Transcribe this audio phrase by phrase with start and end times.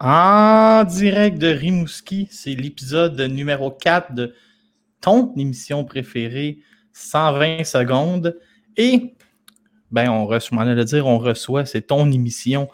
[0.00, 4.34] En direct de Rimouski, c'est l'épisode numéro 4 de
[5.00, 6.58] ton émission préférée,
[6.92, 8.36] 120 secondes.
[8.76, 9.14] Et,
[9.90, 12.68] ben, on reçoit, on dire, on reçoit, c'est ton émission.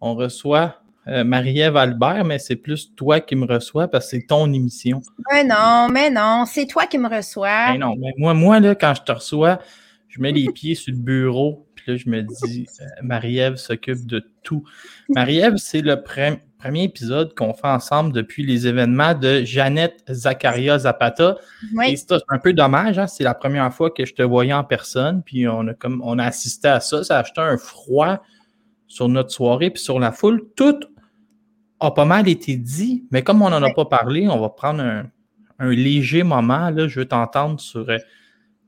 [0.00, 4.26] On reçoit euh, Marie-Ève Albert, mais c'est plus toi qui me reçois parce que c'est
[4.26, 5.02] ton émission.
[5.30, 7.72] Mais non, mais non, c'est toi qui me reçois.
[7.72, 9.58] Mais non, mais moi, moi, là, quand je te reçois,
[10.08, 14.06] je mets les pieds sur le bureau, puis là, je me dis, euh, Marie-Ève s'occupe
[14.06, 14.64] de tout.
[15.10, 21.36] Marie-Ève, c'est le premier épisode qu'on fait ensemble depuis les événements de Jeannette Zakaria Zapata.
[21.86, 23.06] Et c'est un peu dommage, hein?
[23.06, 26.18] c'est la première fois que je te voyais en personne, puis on a, comme, on
[26.18, 27.04] a assisté à ça.
[27.04, 28.22] Ça a acheté un froid
[28.86, 30.42] sur notre soirée, puis sur la foule.
[30.56, 30.80] Tout
[31.80, 34.82] a pas mal été dit, mais comme on n'en a pas parlé, on va prendre
[34.82, 35.10] un,
[35.58, 36.70] léger moment.
[36.70, 37.98] Là, je veux t'entendre sur euh,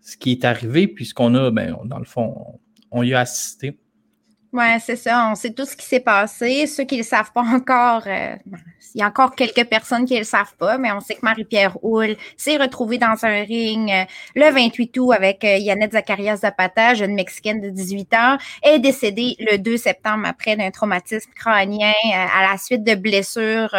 [0.02, 2.60] ce qui est arrivé, puisqu'on a, ben, dans le fond,
[2.91, 3.79] on y a assisté.
[4.57, 5.29] Oui, c'est ça.
[5.31, 6.67] On sait tout ce qui s'est passé.
[6.67, 8.37] Ceux qui ne le savent pas encore, euh,
[8.95, 11.21] il y a encore quelques personnes qui ne le savent pas, mais on sait que
[11.23, 16.37] Marie-Pierre Houle s'est retrouvée dans un ring euh, le 28 août avec euh, Yannette Zacharias
[16.38, 21.93] Zapata, jeune Mexicaine de 18 ans, est décédée le 2 septembre après d'un traumatisme crânien
[22.13, 23.75] à la suite de blessures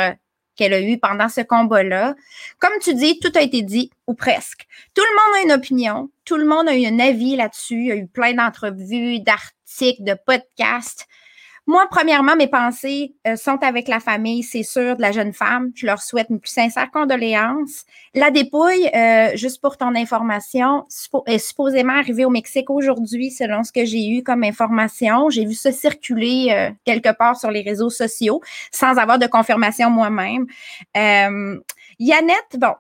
[0.58, 2.16] qu'elle a eues pendant ce combat-là.
[2.60, 4.68] Comme tu dis, tout a été dit, ou presque.
[4.94, 7.86] Tout le monde a une opinion, tout le monde a eu un avis là-dessus, il
[7.86, 11.08] y a eu plein d'entrevues, d'articles de podcast.
[11.70, 15.72] Moi, premièrement, mes pensées euh, sont avec la famille, c'est sûr, de la jeune femme.
[15.76, 17.84] Je leur souhaite une plus sincère condoléance.
[18.16, 20.86] La dépouille, euh, juste pour ton information,
[21.26, 25.30] est supposément arrivée au Mexique aujourd'hui, selon ce que j'ai eu comme information.
[25.30, 29.90] J'ai vu ça circuler euh, quelque part sur les réseaux sociaux, sans avoir de confirmation
[29.90, 30.46] moi-même.
[32.00, 32.76] Yannette, bon,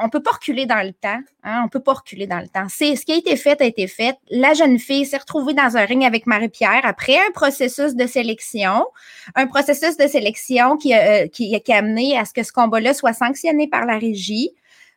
[0.00, 1.20] on peut pas reculer dans le temps.
[1.42, 2.66] Hein, on peut pas reculer dans le temps.
[2.68, 4.16] C'est ce qui a été fait a été fait.
[4.30, 8.86] La jeune fille s'est retrouvée dans un ring avec Marie-Pierre après un processus de sélection,
[9.34, 13.12] un processus de sélection qui, euh, qui a amené à ce que ce combat-là soit
[13.12, 14.50] sanctionné par la régie.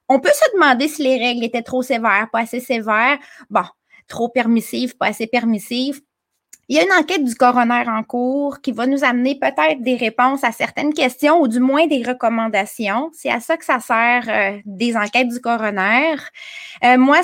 [0.07, 3.19] On peut se demander si les règles étaient trop sévères, pas assez sévères.
[3.49, 3.63] Bon,
[4.08, 6.02] trop permissives, pas assez permissives.
[6.71, 9.95] Il y a une enquête du coroner en cours qui va nous amener peut-être des
[9.95, 13.09] réponses à certaines questions ou du moins des recommandations.
[13.11, 16.13] C'est à ça que ça sert euh, des enquêtes du coroner.
[16.83, 17.21] Euh, moi,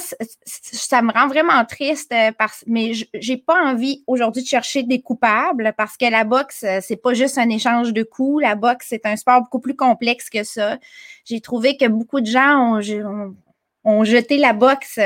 [0.47, 5.03] ça me rend vraiment triste, euh, parce, mais j'ai pas envie aujourd'hui de chercher des
[5.03, 8.41] coupables parce que la boxe, c'est pas juste un échange de coups.
[8.41, 10.79] La boxe, c'est un sport beaucoup plus complexe que ça.
[11.23, 13.35] J'ai trouvé que beaucoup de gens ont,
[13.83, 14.99] ont jeté la boxe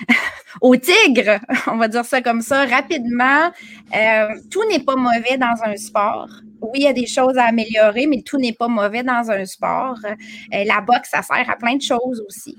[0.60, 3.50] au tigre, on va dire ça comme ça, rapidement.
[3.94, 6.28] Euh, tout n'est pas mauvais dans un sport.
[6.60, 9.44] Oui, il y a des choses à améliorer, mais tout n'est pas mauvais dans un
[9.44, 9.98] sport.
[10.04, 12.56] Euh, la boxe, ça sert à plein de choses aussi.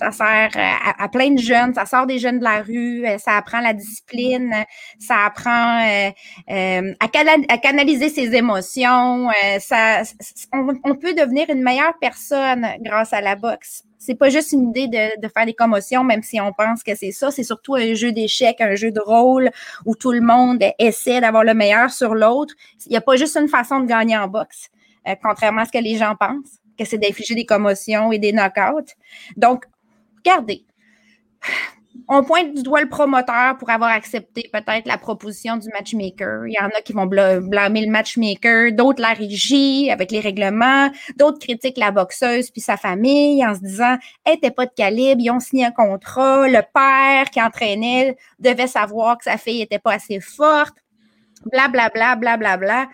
[0.00, 3.36] Ça sert euh, à, plein de jeunes, ça sort des jeunes de la rue, ça
[3.36, 4.54] apprend la discipline,
[4.98, 5.84] ça apprend
[6.48, 7.08] à,
[7.62, 9.28] canaliser ses émotions.
[9.58, 10.02] ça,
[10.52, 14.88] on, peut devenir une meilleure personne grâce à la boxe c'est pas juste une idée
[14.88, 17.30] de, faire des commotions, même si on pense que c'est ça.
[17.30, 19.50] C'est surtout un jeu d'échecs, un jeu de rôle
[19.84, 22.54] où tout le monde essaie d'avoir le meilleur sur l'autre.
[22.86, 24.70] Il n'y a pas juste une façon de gagner en boxe,
[25.06, 28.32] euh, contrairement à ce que les gens pensent, que c'est d'infliger des commotions et des
[28.32, 28.94] knockouts.
[29.36, 29.66] Donc,
[30.24, 30.64] regardez
[32.08, 36.46] on pointe du doigt le promoteur pour avoir accepté peut-être la proposition du matchmaker.
[36.46, 40.90] Il y en a qui vont blâmer le matchmaker, d'autres la régie avec les règlements,
[41.16, 45.20] d'autres critiquent la boxeuse puis sa famille en se disant elle n'était pas de calibre,
[45.20, 49.78] ils ont signé un contrat, le père qui entraînait devait savoir que sa fille n'était
[49.78, 50.74] pas assez forte,
[51.46, 52.36] blablabla, blablabla.
[52.36, 52.88] Bla, bla, bla.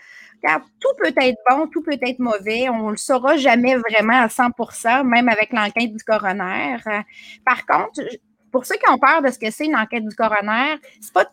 [0.81, 2.69] Tout peut être bon, tout peut être mauvais.
[2.69, 6.77] On ne le saura jamais vraiment à 100% même avec l'enquête du coroner.
[7.45, 8.01] Par contre,
[8.51, 11.27] pour ceux qui ont peur de ce que c'est une enquête du coroner, c'est pas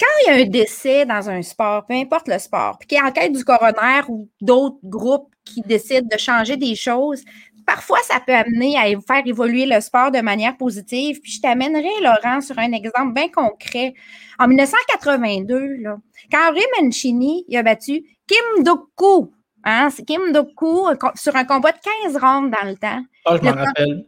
[0.00, 2.98] quand il y a un décès dans un sport, peu importe le sport, puis qu'il
[2.98, 7.22] y a enquête du coroner ou d'autres groupes qui décident de changer des choses,
[7.66, 11.20] parfois ça peut amener à faire évoluer le sport de manière positive.
[11.20, 13.94] Puis je t'amènerai, Laurent, sur un exemple bien concret.
[14.38, 15.96] En 1982, là,
[16.30, 19.32] quand Ray Mancini a battu Kim Doku,
[19.64, 23.02] hein, Kim Doku sur un combat de 15 rondes dans le temps.
[23.24, 24.06] Ah, je m'en rappelle.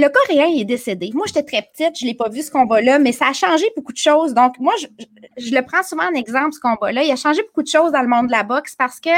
[0.00, 1.10] Le Coréen est décédé.
[1.12, 3.64] Moi, j'étais très petite, je ne l'ai pas vu ce combat-là, mais ça a changé
[3.74, 4.32] beaucoup de choses.
[4.32, 7.02] Donc, moi, je, le prends souvent en exemple, ce combat-là.
[7.02, 9.10] Il a changé beaucoup de choses dans le monde de la boxe parce que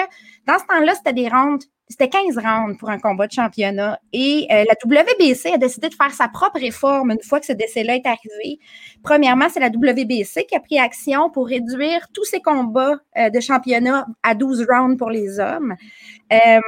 [0.47, 3.99] dans ce temps-là, c'était des rounds c'était 15 rounds pour un combat de championnat.
[4.13, 7.53] Et euh, la WBC a décidé de faire sa propre réforme une fois que ce
[7.53, 8.61] décès-là est arrivé.
[9.03, 13.41] Premièrement, c'est la WBC qui a pris action pour réduire tous ces combats euh, de
[13.41, 15.75] championnat à 12 rounds pour les hommes.
[16.33, 16.61] Euh,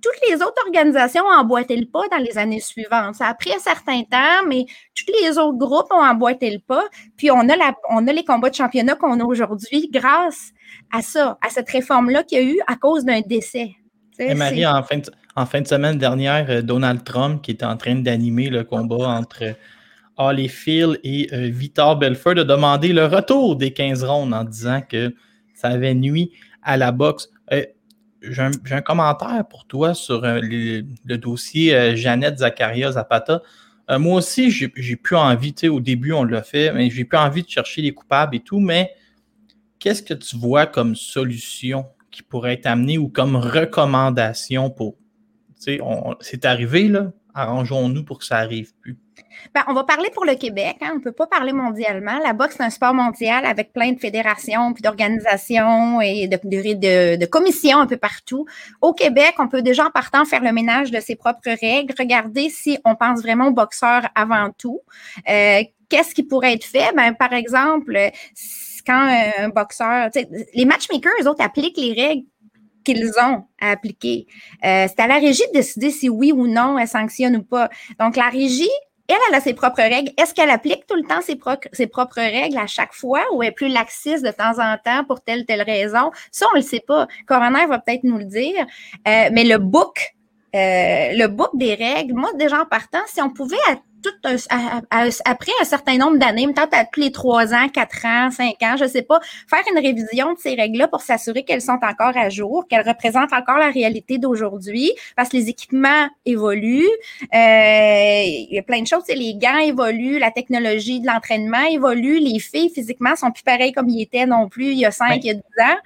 [0.00, 3.14] toutes les autres organisations ont emboîté le pas dans les années suivantes.
[3.14, 4.64] Ça a pris un certain temps, mais
[4.94, 6.84] tous les autres groupes ont emboîté le pas.
[7.18, 10.52] Puis on a, la, on a les combats de championnat qu'on a aujourd'hui grâce
[10.92, 13.76] à ça, à cette réforme-là qu'il y a eu à cause d'un décès.
[14.30, 17.64] Et Marie, en fin, de, en fin de semaine dernière, euh, Donald Trump, qui était
[17.64, 19.56] en train d'animer le combat entre
[20.48, 25.14] Phil et euh, Victor Belfort, a demandé le retour des 15 rondes en disant que
[25.54, 26.30] ça avait nuit
[26.62, 27.28] à la boxe.
[27.52, 27.64] Euh,
[28.22, 28.42] j'ai
[28.74, 33.42] un, commentaire pour toi sur euh, le dossier euh, Jeannette Zakaria Zapata.
[33.90, 37.04] Euh, moi aussi, j'ai plus envie, tu sais, au début, on l'a fait, mais j'ai
[37.04, 38.92] plus envie de chercher les coupables et tout, mais
[39.78, 44.94] qu'est-ce que tu vois comme solution qui pourrait être amenée ou comme recommandation pour,
[45.56, 48.98] c'est arrivé, là, arrangeons-nous pour que ça arrive plus.
[49.54, 50.76] Ben, on va parler pour le Québec.
[50.80, 50.90] Hein.
[50.92, 52.18] On ne peut pas parler mondialement.
[52.18, 57.78] La boxe, c'est un sport mondial avec plein de fédérations, puis d'organisations et de, commissions
[57.78, 58.46] un peu partout.
[58.80, 62.50] Au Québec, on peut déjà en partant faire le ménage de ses propres règles, regarder
[62.50, 64.80] si on pense vraiment aux boxeurs avant tout.
[65.28, 66.90] Euh, Qu'est-ce qui pourrait être fait?
[66.96, 67.94] Ben, par exemple,
[68.86, 69.08] quand
[69.38, 70.10] un boxeur,
[70.54, 72.24] les matchmakers, eux autres, appliquent les règles
[72.84, 74.26] qu'ils ont à appliquer.
[74.64, 77.68] Euh, c'est à la régie de décider si oui ou non elle sanctionne ou pas.
[77.98, 78.70] Donc, la régie
[79.08, 80.10] elle, elle a ses propres règles.
[80.16, 83.68] Est-ce qu'elle applique tout le temps ses, propres règles à chaque fois ou est plus
[83.68, 86.10] laxiste de temps en temps pour telle telle raison?
[86.30, 87.06] Ça, on le sait pas.
[87.26, 88.64] Coroner va peut-être nous le dire.
[89.06, 90.14] Euh, mais le book,
[90.54, 93.56] euh, le book des règles, moi, déjà en partant, si on pouvait
[95.24, 98.76] après un certain nombre d'années, peut-être à tous les trois ans, quatre ans, cinq ans,
[98.78, 102.28] je sais pas, faire une révision de ces règles-là pour s'assurer qu'elles sont encore à
[102.28, 106.88] jour, qu'elles représentent encore la réalité d'aujourd'hui, parce que les équipements évoluent,
[107.34, 112.18] euh, il y a plein de choses, les gants évoluent, la technologie de l'entraînement évolue,
[112.18, 115.24] les filles physiquement sont plus pareilles comme ils étaient non plus il y a cinq,
[115.24, 115.76] il y a dix ans.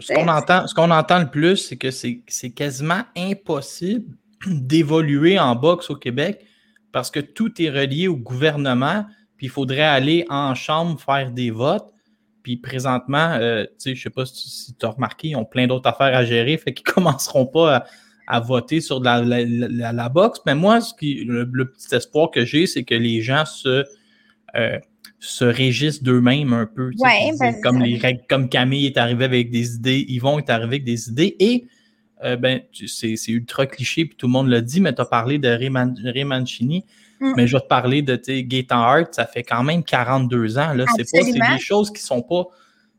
[0.00, 4.04] Ce qu'on entend, ce qu'on entend le plus, c'est que c'est quasiment impossible
[4.46, 6.44] d'évoluer en boxe au Québec
[6.94, 9.04] parce que tout est relié au gouvernement,
[9.36, 11.92] puis il faudrait aller en chambre faire des votes.
[12.44, 15.88] Puis présentement, euh, je ne sais pas si, tu as remarqué, ils ont plein d'autres
[15.88, 17.84] affaires à gérer, fait qu'ils ne commenceront pas
[18.28, 20.38] à, voter sur la, la, boxe.
[20.46, 23.84] Mais moi, ce qui, le, petit espoir que j'ai, c'est que les gens se,
[24.54, 24.78] euh,
[25.18, 26.92] se régissent d'eux-mêmes un peu.
[27.02, 30.76] Ben, comme, les règles, comme Camille est arrivé avec des idées, ils vont être arrivés
[30.76, 31.34] avec des idées.
[31.40, 31.66] Et
[32.24, 35.38] euh, ben, c'est ultra cliché, puis tout le monde l'a dit, mais tu as parlé
[35.38, 36.84] de Ray, Mancini.
[37.20, 37.32] Mm.
[37.36, 40.74] Mais je vais te parler de Gaetan Hart, ça fait quand même 42 ans.
[40.96, 42.44] C'est des choses qui sont pas.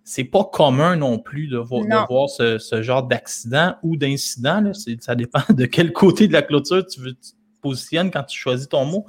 [0.07, 4.71] C'est pas commun non plus de, voir ce, genre d'accident ou d'incident.
[4.99, 7.29] Ça dépend de quel côté de la clôture tu, veux, te
[7.59, 9.05] positionnes quand tu choisis ton mot.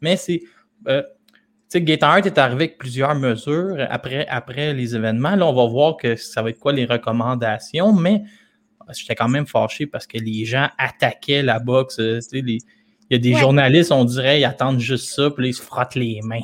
[0.00, 0.42] Mais c'est.
[0.86, 1.02] Euh,
[1.70, 5.36] tu sais, Hart est arrivé avec plusieurs mesures après, après les événements.
[5.36, 8.22] Là, on va voir que ça va être quoi les recommandations, mais
[8.92, 11.98] j'étais quand même fâché parce que les gens attaquaient la boxe.
[11.98, 12.58] Euh, il
[13.10, 16.20] y a des journalistes, on dirait, ils attendent juste ça, puis ils se frottent les
[16.22, 16.40] mains.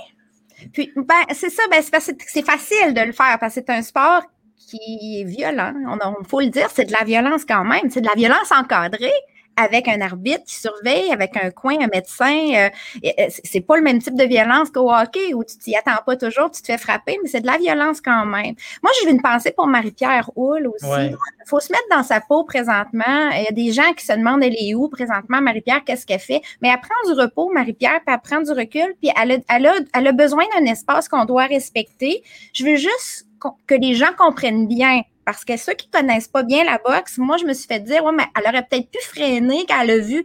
[0.73, 4.23] Puis, ben, c'est ça, ben, c'est facile de le faire parce que c'est un sport
[4.56, 5.75] qui est violent.
[6.20, 7.91] Il faut le dire, c'est de la violence quand même.
[7.91, 9.12] C'est de la violence encadrée
[9.56, 12.35] avec un arbitre qui surveille, avec un coin, un médecin.
[12.55, 12.69] Euh,
[13.05, 16.17] euh, c'est pas le même type de violence qu'au hockey où tu t'y attends pas
[16.17, 18.55] toujours, tu te fais frapper, mais c'est de la violence quand même.
[18.83, 20.87] Moi, j'ai une pensée pour Marie-Pierre Houle aussi.
[20.87, 23.31] Il faut se mettre dans sa peau présentement.
[23.33, 26.21] Il y a des gens qui se demandent elle est où présentement, Marie-Pierre, qu'est-ce qu'elle
[26.21, 26.43] fait?
[26.62, 29.67] Mais elle prend du repos, Marie-Pierre, puis elle prend du recul, puis elle a, elle
[29.67, 32.23] a, elle a besoin d'un espace qu'on doit respecter.
[32.53, 33.27] Je veux juste
[33.67, 37.37] que les gens comprennent bien parce que ceux qui connaissent pas bien la boxe, moi,
[37.37, 39.99] je me suis fait dire, ouais, mais elle aurait peut-être pu freiner quand elle a
[39.99, 40.25] vu.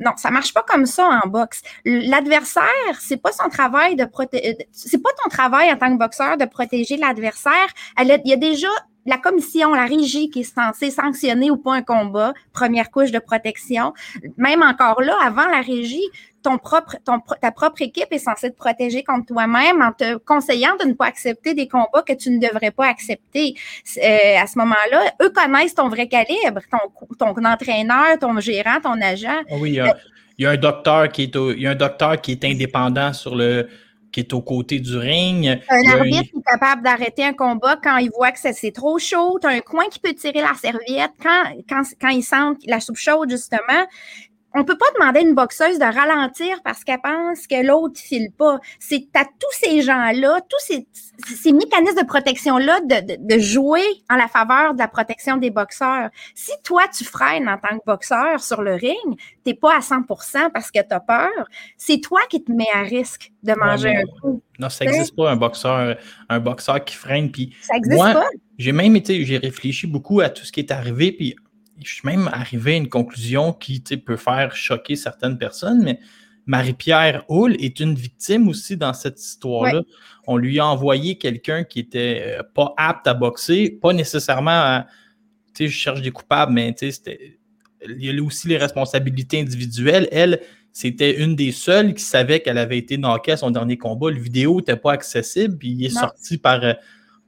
[0.00, 1.62] Non, ça marche pas comme ça en boxe.
[1.84, 2.64] L'adversaire,
[3.00, 6.44] c'est pas son travail de protéger, c'est pas ton travail en tant que boxeur de
[6.44, 7.66] protéger l'adversaire.
[8.00, 8.68] Il y a déjà
[9.06, 13.18] la commission, la régie qui est censée sanctionner ou pas un combat, première couche de
[13.18, 13.94] protection.
[14.36, 16.06] Même encore là, avant la régie,
[16.42, 20.76] ton propre, ton, ta propre équipe est censée te protéger contre toi-même en te conseillant
[20.80, 23.54] de ne pas accepter des combats que tu ne devrais pas accepter.
[23.98, 29.00] Euh, à ce moment-là, eux connaissent ton vrai calibre, ton, ton entraîneur, ton gérant, ton
[29.00, 29.42] agent.
[29.50, 32.32] Ah oui, il y, a, un docteur qui est il y a un docteur qui
[32.32, 33.68] est indépendant sur le
[34.12, 35.60] qui est aux côtés du ring.
[35.68, 39.38] Un arbitre qui est capable d'arrêter un combat quand il voit que c'est trop chaud.
[39.40, 42.80] Tu as un coin qui peut tirer la serviette quand, quand, quand il sent la
[42.80, 43.86] soupe chaude, justement
[44.54, 48.30] on peut pas demander à une boxeuse de ralentir parce qu'elle pense que l'autre file
[48.36, 48.58] pas.
[48.78, 50.86] C'est à tous ces gens-là, tous ces,
[51.34, 56.08] ces mécanismes de protection-là de, de, jouer en la faveur de la protection des boxeurs.
[56.34, 60.50] Si toi, tu freines en tant que boxeur sur le ring, t'es pas à 100%
[60.52, 61.30] parce que tu as peur,
[61.76, 64.42] c'est toi qui te mets à risque de manger un coup.
[64.58, 65.96] Non, ça n'existe pas un boxeur,
[66.28, 67.30] un boxeur qui freine.
[67.30, 68.26] Puis ça n'existe pas.
[68.56, 71.36] J'ai même été, j'ai réfléchi beaucoup à tout ce qui est arrivé, puis
[71.82, 76.00] je suis même arrivé à une conclusion qui peut faire choquer certaines personnes, mais
[76.48, 79.82] Marie-Pierre Hull est une victime aussi dans cette histoire-là.
[80.26, 84.82] On lui a envoyé quelqu'un qui était euh, pas apte à boxer, pas nécessairement,
[85.54, 87.38] tu sais, je cherche des coupables, mais tu sais,
[87.86, 90.08] il y a aussi les responsabilités individuelles.
[90.10, 90.40] Elle,
[90.72, 94.10] c'était une des seules qui savait qu'elle avait été knockée à son dernier combat.
[94.10, 96.72] Le vidéo n'était pas accessible, puis il est sorti par, euh,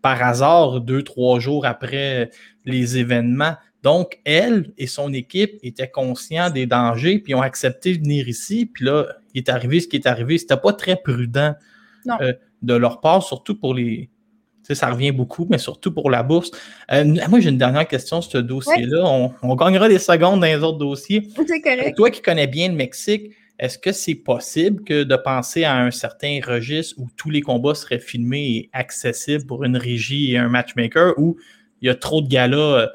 [0.01, 2.31] par hasard deux, trois jours après
[2.65, 3.57] les événements.
[3.83, 8.67] Donc, elle et son équipe étaient conscients des dangers, puis ont accepté de venir ici.
[8.67, 10.37] Puis là, il est arrivé ce qui est arrivé.
[10.39, 11.55] C'était pas très prudent
[12.21, 12.33] euh,
[12.63, 14.11] de leur part, surtout pour les.
[14.63, 16.51] Tu sais, ça revient beaucoup, mais surtout pour la bourse.
[16.93, 19.33] Euh, moi, j'ai une dernière question sur ce dossier-là.
[19.43, 21.27] On, gagnera des secondes dans les autres dossiers.
[21.47, 21.97] C'est correct.
[21.97, 25.91] Toi qui connais bien le Mexique, est-ce que c'est possible que de penser à un
[25.91, 30.49] certain registre où tous les combats seraient filmés et accessibles pour une régie et un
[30.49, 31.37] matchmaker, ou
[31.83, 32.87] il y a trop de galas, euh,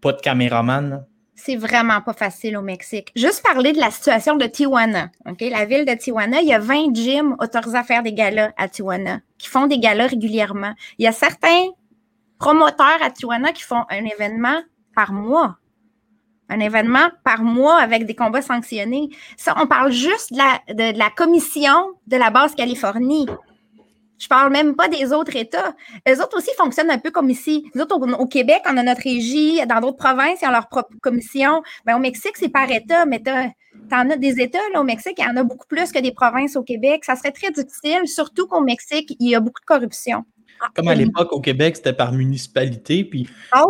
[0.00, 1.06] pas de caméraman?
[1.34, 3.12] C'est vraiment pas facile au Mexique.
[3.14, 5.10] Juste parler de la situation de Tijuana.
[5.40, 8.68] La ville de Tijuana, il y a 20 gyms autorisés à faire des galas à
[8.68, 10.74] Tijuana, qui font des galas régulièrement.
[10.98, 11.68] Il y a certains
[12.38, 14.62] promoteurs à Tijuana qui font un événement
[14.94, 15.58] par mois
[16.48, 19.10] un événement par mois avec des combats sanctionnés.
[19.36, 23.26] Ça, on parle juste de la, de, la commission de la base Californie.
[24.18, 25.74] Je parle même pas des autres États.
[26.06, 27.70] Les autres aussi fonctionnent un peu comme ici.
[27.74, 29.64] Nous autres, au, Québec, on a notre régie.
[29.66, 31.62] Dans d'autres provinces, ils ont leur propre commission.
[31.86, 35.14] Ben, au Mexique, c'est par État, mais tu en as des États là, au Mexique,
[35.18, 37.04] il y en a beaucoup plus que des provinces au Québec.
[37.04, 40.24] Ça serait très difficile, surtout qu'au Mexique, il y a beaucoup de corruption.
[40.74, 43.04] Comme à l'époque au Québec, c'était par municipalité.
[43.04, 43.64] Puis ah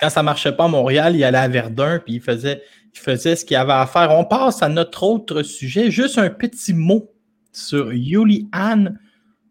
[0.00, 2.62] quand, ça ne marchait pas à Montréal, il allait à Verdun, puis il faisait,
[2.94, 4.10] il faisait ce qu'il avait à faire.
[4.12, 5.90] On passe à notre autre sujet.
[5.90, 7.12] Juste un petit mot
[7.52, 8.98] sur Yuliane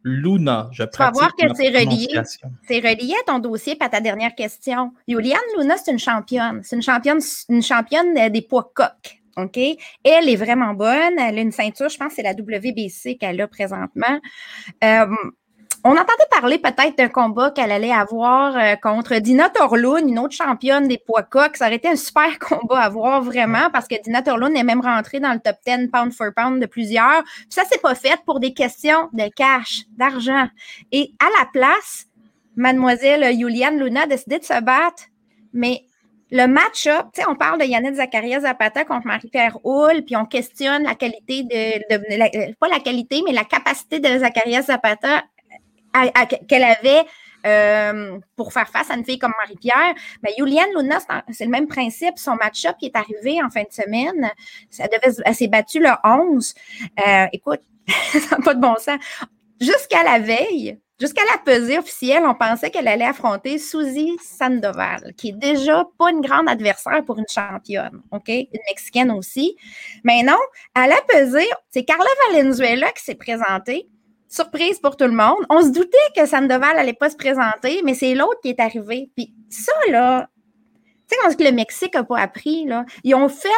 [0.03, 0.69] Luna.
[0.71, 2.07] Je tu vas voir que c'est relié.
[2.67, 4.91] C'est relié à ton dossier et à ta dernière question.
[5.07, 6.61] Yuliane Luna, c'est une championne.
[6.63, 9.19] C'est une championne, une championne des poids coques.
[9.37, 9.57] OK?
[10.03, 11.17] Elle est vraiment bonne.
[11.19, 14.19] Elle a une ceinture, je pense que c'est la WBC qu'elle a présentement.
[14.83, 15.05] Euh,
[15.89, 20.35] on entendait parler peut-être d'un combat qu'elle allait avoir euh, contre Dina Torlun, une autre
[20.35, 21.57] championne des poids coqs.
[21.57, 24.81] Ça aurait été un super combat à voir vraiment parce que Dina Torlun est même
[24.81, 27.23] rentrée dans le top 10 pound for pound de plusieurs.
[27.23, 30.47] Puis ça, c'est pas fait pour des questions de cash, d'argent.
[30.91, 32.05] Et à la place,
[32.55, 35.05] mademoiselle Juliane Luna a décidé de se battre,
[35.53, 35.85] mais
[36.31, 40.25] le match-up, tu sais, on parle de Yannick Zacharias Zapata contre Marie-Pierre Hull, puis on
[40.25, 45.23] questionne la qualité de, pas la qualité, mais la capacité de Zacharias Zapata
[46.47, 47.05] qu'elle avait
[47.45, 49.93] euh, pour faire face à une fille comme Marie-Pierre.
[50.21, 50.99] Ben, Juliane Luna,
[51.31, 52.17] c'est le même principe.
[52.17, 54.29] Son match-up qui est arrivé en fin de semaine,
[54.69, 56.53] ça devait, elle s'est battue le 11.
[57.07, 58.99] Euh, écoute, ça n'a pas de bon sens.
[59.61, 65.29] Jusqu'à la veille, jusqu'à la pesée officielle, on pensait qu'elle allait affronter Suzy Sandoval, qui
[65.29, 68.27] est déjà pas une grande adversaire pour une championne, OK?
[68.27, 69.55] Une Mexicaine aussi.
[70.03, 70.37] Mais non,
[70.75, 73.87] à la pesée, c'est Carla Valenzuela qui s'est présentée
[74.29, 75.45] surprise pour tout le monde.
[75.49, 79.09] On se doutait que Sandoval n'allait pas se présenter, mais c'est l'autre qui est arrivé.
[79.15, 80.29] Puis ça, là,
[81.09, 83.49] tu sais, que le Mexique n'a pas appris, là, ils ont fait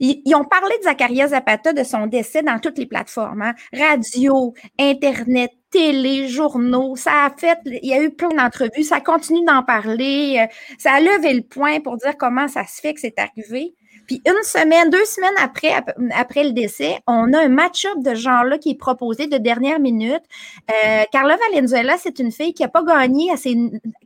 [0.00, 3.54] ils, ont parlé de Zacharia Zapata, de son décès dans toutes les plateformes, hein.
[3.72, 6.96] radio, Internet, télé, journaux.
[6.96, 10.38] Ça a fait, il y a eu plein d'entrevues, ça continue d'en parler.
[10.40, 10.46] Euh,
[10.78, 13.74] ça a levé le point pour dire comment ça se fait que c'est arrivé.
[14.10, 15.70] Puis une semaine, deux semaines après,
[16.16, 20.22] après le décès, on a un match-up de genre-là qui est proposé de dernière minute.
[20.68, 23.56] Euh, Carla Valenzuela, c'est une fille qui n'a pas gagné à ses,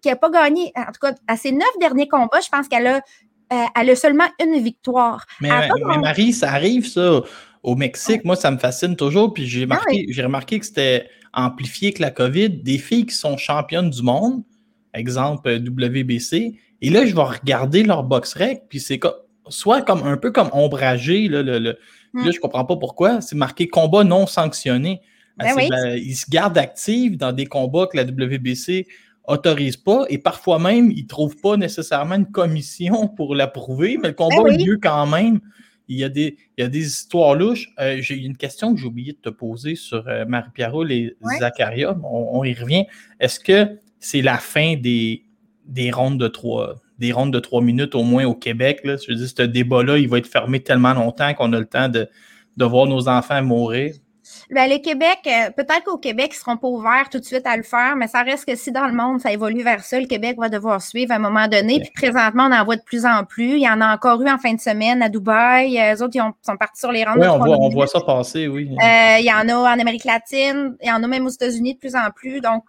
[0.02, 2.86] qui a pas gagné, en tout cas, à ses neuf derniers combats, je pense qu'elle
[2.86, 2.96] a,
[3.54, 5.24] euh, elle a seulement une victoire.
[5.40, 5.48] Mais,
[6.02, 7.22] Marie, ça arrive, ça,
[7.62, 8.26] au Mexique.
[8.26, 9.32] Moi, ça me fascine toujours.
[9.32, 9.66] Puis j'ai
[10.10, 12.50] j'ai remarqué que c'était amplifié que la COVID.
[12.50, 14.42] Des filles qui sont championnes du monde,
[14.92, 19.14] exemple euh, WBC, et là, je vais regarder leur box rec, puis c'est comme
[19.48, 21.28] soit comme un peu comme ombragé.
[21.28, 21.78] Là, le, le
[22.12, 22.24] hmm.
[22.24, 23.20] là je comprends pas pourquoi.
[23.20, 25.00] C'est marqué combat non sanctionné.
[25.36, 25.48] Ben
[25.96, 28.86] ils se gardent actifs dans des combats que la WBC
[29.26, 34.08] autorise pas et parfois même, ils ne trouvent pas nécessairement une commission pour l'approuver, mais
[34.08, 35.40] le combat ben est mieux quand même.
[35.88, 37.68] Il y a des, il y a des histoires louches.
[37.78, 41.96] Euh, j'ai une question que j'ai oublié de te poser sur euh, Marie-Pierre et Zacharia.
[42.02, 42.86] On, on, y revient.
[43.20, 45.24] Est-ce que c'est la fin des,
[45.66, 48.80] des rondes de trois, des rondes de trois minutes au moins au Québec.
[48.84, 48.96] Là.
[48.96, 51.88] Je veux dire, ce débat-là, il va être fermé tellement longtemps qu'on a le temps
[51.88, 52.08] de,
[52.56, 53.94] de voir nos enfants mourir.
[54.50, 57.46] Bien, le Québec, euh, peut-être qu'au Québec, ils ne seront pas ouverts tout de suite
[57.46, 60.00] à le faire, mais ça reste que si dans le monde, ça évolue vers ça,
[60.00, 61.80] le Québec va devoir suivre à un moment donné.
[61.80, 63.56] Puis présentement, on en voit de plus en plus.
[63.56, 65.72] Il y en a encore eu en fin de semaine à Dubaï.
[65.72, 67.16] Les autres, ils sont partis sur les rangs.
[67.18, 68.70] Oui, on, voit, on voit ça passer, oui.
[68.70, 71.74] Euh, il y en a en Amérique latine, il y en a même aux États-Unis
[71.74, 72.40] de plus en plus.
[72.40, 72.64] Donc,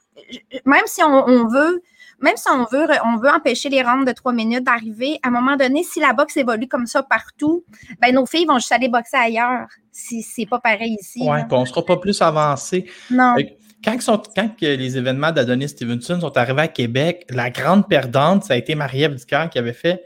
[0.65, 1.81] même si on veut
[2.21, 5.31] même si on veut, on veut empêcher les rounds de trois minutes d'arriver, à un
[5.31, 7.63] moment donné, si la boxe évolue comme ça partout,
[8.01, 9.67] ben nos filles vont juste aller boxer ailleurs.
[9.91, 11.19] Si c'est pas pareil ici.
[11.21, 12.89] Oui, on ne sera pas plus avancé.
[13.11, 13.35] Non.
[13.83, 18.55] Quand, sont, quand les événements d'Adonis Stevenson sont arrivés à Québec, la grande perdante, ça
[18.55, 20.03] a été Marie-Ève Ducœur qui avait fait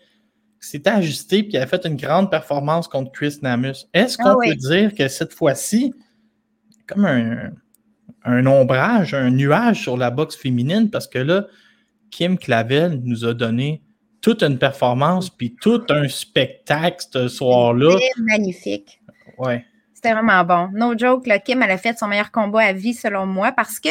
[0.60, 3.88] s'était ajusté et qui avait fait une grande performance contre Chris Namus.
[3.94, 5.94] Est-ce qu'on ah peut dire que cette fois-ci,
[6.86, 7.52] comme un,
[8.26, 10.90] un ombrage, un nuage sur la boxe féminine?
[10.90, 11.48] Parce que là,
[12.12, 13.82] Kim Clavel nous a donné
[14.22, 17.98] toute une performance puis tout un spectacle ce soir-là.
[18.18, 19.00] Magnifique.
[19.38, 19.66] Ouais.
[20.02, 20.70] C'était vraiment bon.
[20.72, 23.82] No joke, là, Kim, elle a fait son meilleur combat à vie, selon moi, parce
[23.82, 23.90] que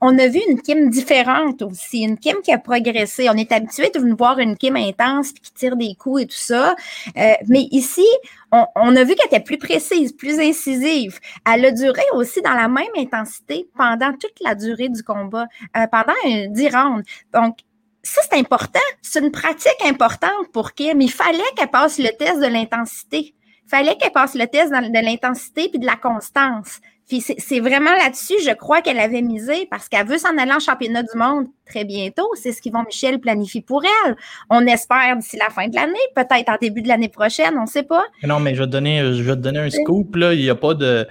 [0.00, 3.28] on a vu une Kim différente aussi, une Kim qui a progressé.
[3.28, 6.74] On est habitué de voir une Kim intense qui tire des coups et tout ça.
[7.14, 8.06] Euh, mais ici,
[8.52, 11.20] on, a vu qu'elle était plus précise, plus incisive.
[11.46, 15.44] Elle a duré aussi dans la même intensité pendant toute la durée du combat,
[15.76, 17.04] euh, pendant 10 rounds.
[17.34, 17.58] Donc,
[18.02, 18.80] ça, c'est important.
[19.02, 21.02] C'est une pratique importante pour Kim.
[21.02, 23.34] Il fallait qu'elle passe le test de l'intensité
[23.70, 26.80] fallait qu'elle passe le test de l'intensité puis de la constance.
[27.10, 30.60] Puis c'est vraiment là-dessus, je crois qu'elle avait misé parce qu'elle veut s'en aller en
[30.60, 32.28] championnat du monde très bientôt.
[32.40, 34.14] C'est ce qu'Yvon Michel planifie pour elle.
[34.48, 37.66] On espère d'ici la fin de l'année, peut-être en début de l'année prochaine, on ne
[37.66, 38.04] sait pas.
[38.22, 40.14] Non, mais je vais te donner, je vais te donner un scoop.
[40.14, 40.34] Là.
[40.34, 41.08] Il n'y a pas de.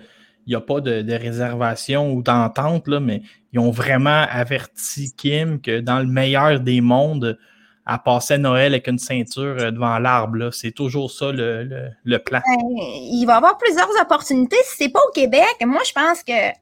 [0.47, 5.79] Il a pas de, de réservation ou d'entente, mais ils ont vraiment averti Kim que
[5.79, 7.37] dans le meilleur des mondes,
[7.89, 10.51] à passer Noël avec une ceinture euh, devant l'arbre.
[10.51, 12.39] C'est toujours ça le, plan.
[12.45, 14.57] Ben, il va y avoir plusieurs opportunités.
[14.63, 16.53] Si c'est pas au Québec, moi, je pense que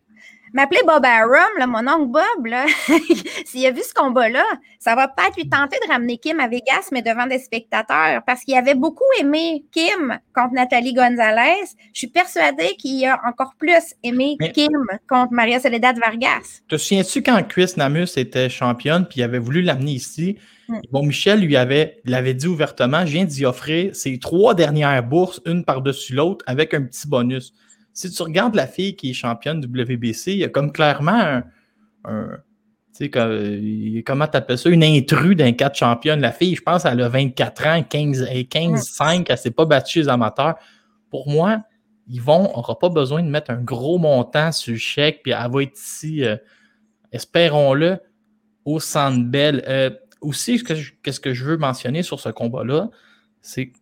[0.54, 2.54] m'appeler Bob Arum, mon oncle Bob,
[3.46, 4.46] s'il a vu ce combat-là,
[4.80, 8.46] ça va peut-être lui tenter de ramener Kim à Vegas, mais devant des spectateurs, parce
[8.46, 11.66] qu'il avait beaucoup aimé Kim contre Nathalie Gonzalez.
[11.94, 16.62] Je suis persuadée qu'il a encore plus aimé Kim contre Maria Soledad Vargas.
[16.70, 20.38] Te souviens-tu quand Chris Namus était championne, puis il avait voulu l'amener ici?
[20.70, 20.80] Mm.
[20.92, 25.42] Bon, Michel lui avait l'avait dit ouvertement, je viens d'y offrir ses trois dernières bourses,
[25.46, 27.54] une par-dessus l'autre, avec un petit bonus.
[27.94, 31.42] Si tu regardes la fille qui est championne WBC, il y a comme clairement
[32.06, 32.30] un,
[32.98, 36.20] tu sais, comment tu appelles ça, une intrus d'un cadre championne.
[36.20, 39.66] La fille, je pense, elle a 24 ans, 15, 15 5, elle ne s'est pas
[39.66, 40.56] battue chez les amateurs.
[41.10, 41.64] Pour moi,
[42.08, 45.64] Yvon n'aura pas besoin de mettre un gros montant sur le chèque, puis elle va
[45.64, 46.38] être ici, euh,
[47.12, 48.00] espérons-le,
[48.66, 49.64] au Centre Bell.
[49.68, 49.90] Euh,
[50.22, 52.90] aussi, qu'est-ce que je veux mentionner sur ce combat-là,
[53.42, 53.80] c'est qu'il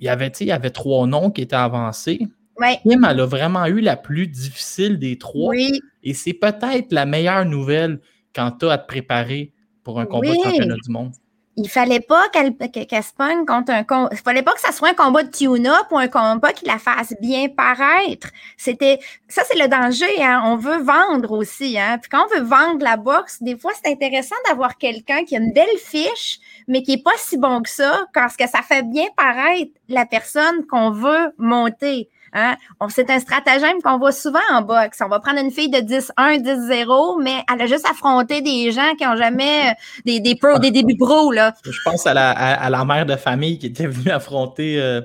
[0.00, 2.26] y avait, il y avait trois noms qui étaient avancés.
[2.58, 2.78] Ouais.
[2.82, 5.50] Kim, elle a vraiment eu la plus difficile des trois.
[5.50, 5.80] Oui.
[6.02, 8.00] Et c'est peut-être la meilleure nouvelle
[8.34, 11.12] quand tu as à te préparer pour un combat de championnat du monde
[11.56, 14.08] il fallait pas qu'elle se pogne contre un combat.
[14.12, 16.78] Il fallait pas que ça soit un combat de tune-up ou un combat qui la
[16.78, 18.28] fasse bien paraître.
[18.56, 20.22] C'était ça, c'est le danger.
[20.22, 20.42] Hein?
[20.46, 21.78] On veut vendre aussi.
[21.78, 21.98] Hein?
[21.98, 25.40] Puis quand on veut vendre la boxe, des fois, c'est intéressant d'avoir quelqu'un qui a
[25.40, 28.82] une belle fiche, mais qui est pas si bon que ça, parce que ça fait
[28.82, 32.08] bien paraître la personne qu'on veut monter.
[32.34, 32.56] Hein?
[32.88, 34.98] C'est un stratagème qu'on voit souvent en boxe.
[35.04, 38.94] On va prendre une fille de 10-1, 10-0, mais elle a juste affronté des gens
[38.98, 41.30] qui n'ont jamais euh, des, des, pros, des débuts pros.
[41.30, 41.54] Là.
[41.64, 44.80] Je pense à la, à, la mère de famille qui était venue affronter.
[44.80, 45.00] Euh,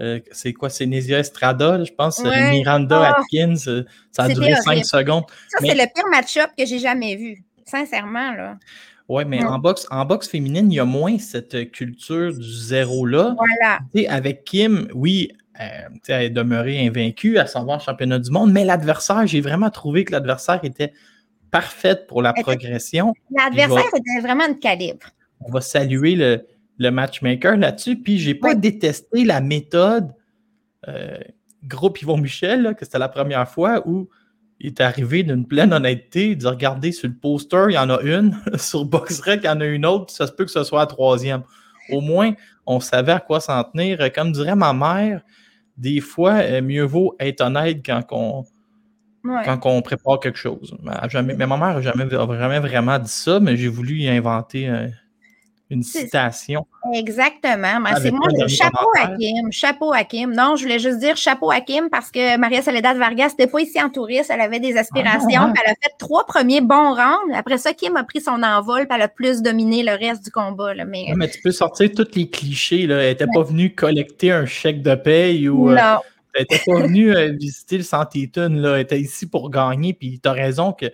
[0.00, 3.20] euh, c'est quoi, c'est Nézia Estrada, je pense, Miranda oh.
[3.20, 5.24] Atkins, ça a duré 5 secondes.
[5.48, 8.32] Ça, c'est le pire match-up que j'ai jamais vu, sincèrement.
[8.32, 8.56] Là.
[9.10, 13.34] Oui, mais en, boxe, en boxe féminine, il y a moins cette culture du zéro-là.
[13.36, 13.80] Voilà.
[14.08, 19.26] avec Kim, oui, euh, elle est demeurée invaincue à savoir championnat du monde, mais l'adversaire,
[19.26, 20.92] j'ai vraiment trouvé que l'adversaire était
[21.50, 23.12] parfaite pour la progression.
[23.36, 25.06] L'adversaire était vraiment de calibre.
[25.40, 26.14] On va saluer
[26.78, 30.14] le, matchmaker là-dessus, puis j'ai pas détesté la méthode
[30.88, 31.18] euh,
[31.64, 34.08] groupe Yvon Michel, que c'était la première fois où
[34.60, 38.00] il est arrivé d'une pleine honnêteté de regarder sur le poster, il y en a
[38.00, 40.80] une, sur BoxRec, il y en a une autre, ça se peut que ce soit
[40.80, 41.42] la troisième.
[41.90, 42.32] Au moins,
[42.66, 44.12] on savait à quoi s'en tenir.
[44.12, 45.22] Comme dirait ma mère,
[45.80, 48.44] des fois, euh, mieux vaut être honnête quand on,
[49.44, 50.76] quand on prépare quelque chose.
[50.82, 50.92] Mais,
[51.34, 54.68] ma mère n'a jamais, jamais, vraiment dit ça, mais j'ai voulu y inventer
[55.70, 56.66] une citation.
[56.92, 57.78] Exactement.
[58.02, 59.52] c'est moi, chapeau à Kim.
[59.52, 60.34] Chapeau à Kim.
[60.34, 63.60] Non, je voulais juste dire chapeau à Kim parce que Maria Soledad Vargas n'était pas
[63.60, 64.30] ici en touriste.
[64.34, 65.42] Elle avait des aspirations.
[65.42, 67.34] Ah, elle a fait trois premiers bons rounds.
[67.34, 70.30] Après ça, Kim a pris son envol et elle a plus dominé le reste du
[70.30, 70.74] combat.
[70.84, 71.06] Mais...
[71.14, 72.86] mais tu peux sortir tous les clichés.
[72.86, 73.02] Là.
[73.02, 75.70] Elle n'était pas venue collecter un chèque de paye ou.
[75.70, 75.76] Euh,
[76.34, 78.74] elle n'était pas venue euh, visiter le Santé Là.
[78.74, 79.92] Elle était ici pour gagner.
[79.92, 80.86] Puis tu as raison que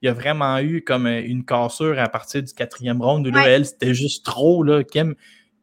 [0.00, 3.36] il y a vraiment eu comme euh, une cassure à partir du quatrième round où
[3.36, 4.62] elle, c'était juste trop.
[4.62, 4.84] Là.
[4.84, 5.14] Kim,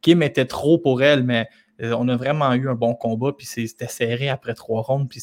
[0.02, 1.48] Kim était trop pour elle, mais
[1.82, 5.22] euh, on a vraiment eu un bon combat, puis c'était serré après trois rounds, puis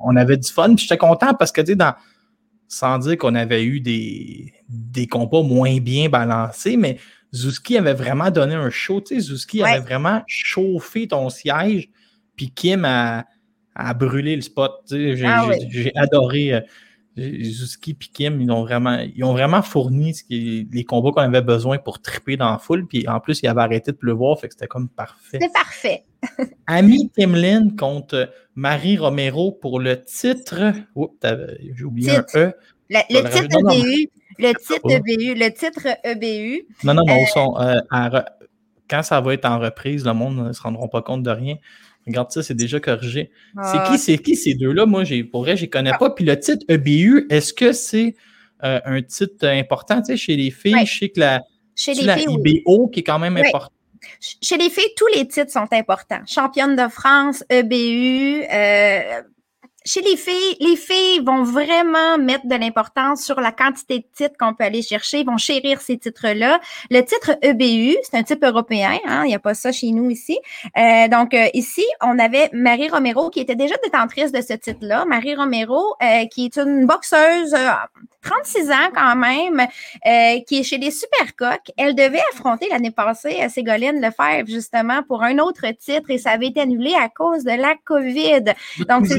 [0.00, 1.94] on avait du fun, puis j'étais content parce que, tu sais, dans,
[2.68, 6.98] sans dire qu'on avait eu des, des combats moins bien balancés, mais
[7.34, 9.00] Zuski avait vraiment donné un show.
[9.00, 11.88] Tu sais, Zuski avait vraiment chauffé ton siège,
[12.36, 13.26] puis Kim a,
[13.74, 14.72] a brûlé le spot.
[14.88, 16.62] Tu sais, j'ai ah adoré.
[17.18, 21.22] Zuski et Kim, ils ont vraiment, ils ont vraiment fourni ce qui, les combats qu'on
[21.22, 22.86] avait besoin pour triper dans la foule.
[22.86, 25.38] Puis en plus, il avait arrêté de pleuvoir, fait que c'était comme parfait.
[25.40, 26.04] C'est parfait.
[26.66, 30.72] Ami Timlin contre Marie Romero pour le titre.
[30.94, 31.14] Oups,
[31.74, 32.52] j'ai oublié un E.
[32.90, 34.10] Le, titre EBU.
[34.38, 35.34] Le titre EBU.
[35.34, 36.66] Le titre EBU.
[36.84, 37.60] Non, non, non.
[37.60, 38.22] Euh, euh,
[38.88, 41.56] quand ça va être en reprise, le monde ne se rendra pas compte de rien.
[42.06, 43.30] Regarde ça, c'est déjà corrigé.
[43.54, 43.98] C'est qui, ah.
[43.98, 44.86] c'est qui ces deux-là?
[44.86, 45.98] Moi, pour vrai, je ne connais ah.
[45.98, 46.10] pas.
[46.10, 48.14] Puis le titre EBU, est-ce que c'est
[48.62, 50.86] euh, un titre important chez les filles?
[50.86, 51.42] Je sais que la,
[51.74, 53.72] chez les filles, IBO qui est quand même important.
[54.20, 56.22] Chez les filles, tous les titres sont importants.
[56.26, 59.22] Championne de France, EBU, euh,
[59.86, 64.34] chez les filles, les filles vont vraiment mettre de l'importance sur la quantité de titres
[64.38, 66.60] qu'on peut aller chercher, ils vont chérir ces titres-là.
[66.90, 70.10] Le titre EBU, c'est un type européen, hein, il n'y a pas ça chez nous
[70.10, 70.38] ici.
[70.76, 75.04] Euh, donc euh, ici, on avait Marie Romero qui était déjà détentrice de ce titre-là.
[75.04, 77.54] Marie Romero, euh, qui est une boxeuse
[78.22, 79.68] 36 ans quand même,
[80.46, 81.70] qui est chez les Supercoques.
[81.76, 86.30] Elle devait affronter l'année passée à Ségolène Lefebvre justement pour un autre titre et ça
[86.30, 88.42] avait été annulé à cause de la COVID.
[88.88, 89.16] Donc c'est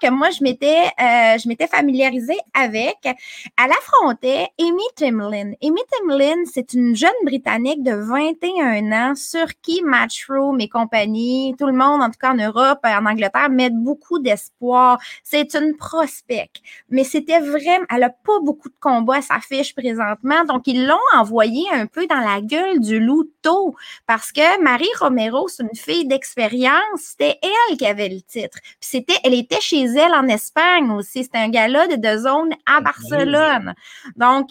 [0.00, 2.96] que moi, je m'étais, euh, je m'étais familiarisée avec.
[3.04, 5.52] Elle affrontait Amy Timlin.
[5.62, 11.66] Amy Timlin, c'est une jeune Britannique de 21 ans sur qui Matchroom et compagnie, tout
[11.66, 14.98] le monde, en tout cas en Europe, en Angleterre, mettent beaucoup d'espoir.
[15.22, 16.50] C'est une prospect.
[16.90, 20.44] Mais c'était vraiment, elle a pas beaucoup de combats à sa fiche présentement.
[20.44, 23.74] Donc, ils l'ont envoyée un peu dans la gueule du loup tôt
[24.06, 26.78] parce que Marie Romero, c'est une fille d'expérience.
[26.96, 28.58] C'était elle qui avait le titre.
[28.62, 31.24] Puis c'était, elle était chez elle en Espagne aussi.
[31.24, 33.74] C'était un gala de deux zones à Barcelone.
[34.16, 34.48] Donc,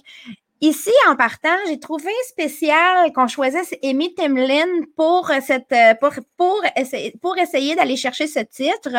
[0.59, 4.65] Ici, en partant, j'ai trouvé spécial qu'on choisisse Amy Timlin
[4.95, 8.89] pour euh, cette euh, pour, pour essayer pour essayer d'aller chercher ce titre.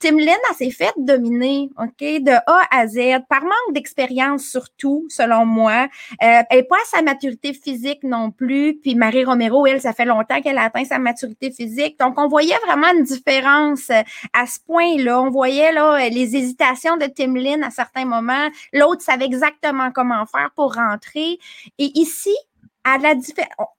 [0.00, 5.46] Timlin a s'est fait dominer, OK, de A à Z par manque d'expérience surtout, selon
[5.46, 5.86] moi.
[6.24, 8.74] Euh, elle n'est pas à sa maturité physique non plus.
[8.74, 12.00] Puis Marie Romero, elle, ça fait longtemps qu'elle a atteint sa maturité physique.
[12.00, 15.22] Donc, on voyait vraiment une différence à ce point-là.
[15.22, 18.48] On voyait là les hésitations de Timlin à certains moments.
[18.72, 21.38] L'autre savait exactement comment faire pour rentrer et
[21.78, 22.34] ici,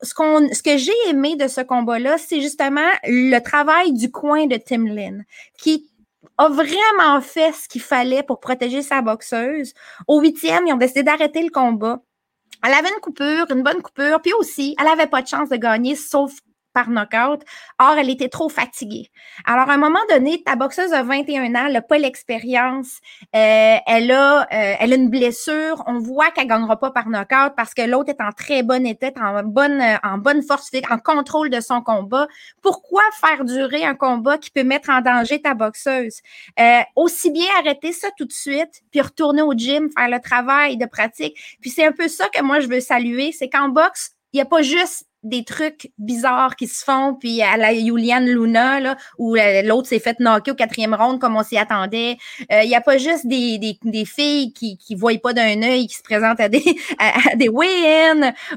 [0.02, 4.86] ce, que j'ai aimé de ce combat-là, c'est justement le travail du coin de Tim
[4.86, 5.26] Lynn,
[5.58, 5.90] qui
[6.38, 9.74] a vraiment fait ce qu'il fallait pour protéger sa boxeuse.
[10.08, 12.02] Au huitième, ils ont décidé d'arrêter le combat.
[12.64, 15.58] Elle avait une coupure, une bonne coupure, puis aussi, elle n'avait pas de chance de
[15.58, 16.34] gagner, sauf
[16.78, 17.42] par knockout.
[17.80, 19.10] Or, elle était trop fatiguée.
[19.46, 23.00] Alors, à un moment donné, ta boxeuse a 21 ans, elle n'a pas l'expérience,
[23.36, 25.84] euh, elle, a, euh, elle a une blessure.
[25.88, 28.86] On voit qu'elle ne gagnera pas par knockout parce que l'autre est en très bon
[28.86, 32.28] état, en bonne, en bonne force physique, en contrôle de son combat.
[32.62, 36.22] Pourquoi faire durer un combat qui peut mettre en danger ta boxeuse?
[36.60, 40.78] Euh, aussi bien arrêter ça tout de suite, puis retourner au gym, faire le travail
[40.78, 41.58] de pratique.
[41.60, 44.42] Puis c'est un peu ça que moi, je veux saluer, c'est qu'en boxe, il n'y
[44.42, 48.98] a pas juste des trucs bizarres qui se font, puis à la Julian Luna, là,
[49.18, 52.18] où euh, l'autre s'est fait knocker au quatrième round comme on s'y attendait.
[52.52, 55.88] Euh, il n'y a pas juste des, des, filles qui ne voient pas d'un œil,
[55.88, 56.64] qui se présentent à des,
[57.00, 57.50] à, des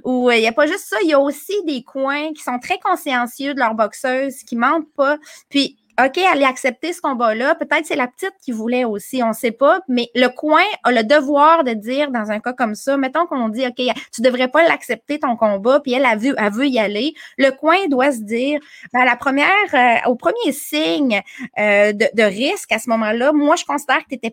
[0.05, 2.43] ou euh, il n'y a pas juste ça, il y a aussi des coins qui
[2.43, 5.19] sont très consciencieux de leur boxeuse, qui mentent pas.
[5.49, 7.55] Puis OK, aller accepter ce combat-là.
[7.55, 10.93] Peut-être c'est la petite qui voulait aussi, on ne sait pas, mais le coin a
[10.93, 13.75] le devoir de dire dans un cas comme ça, mettons qu'on dit, OK,
[14.13, 17.15] tu ne devrais pas l'accepter ton combat, puis elle a vu, elle veut y aller.
[17.39, 18.61] Le coin doit se dire,
[18.93, 21.21] ben, la première, euh, au premier signe
[21.59, 24.31] euh, de, risque à ce moment-là, moi, je considère que tu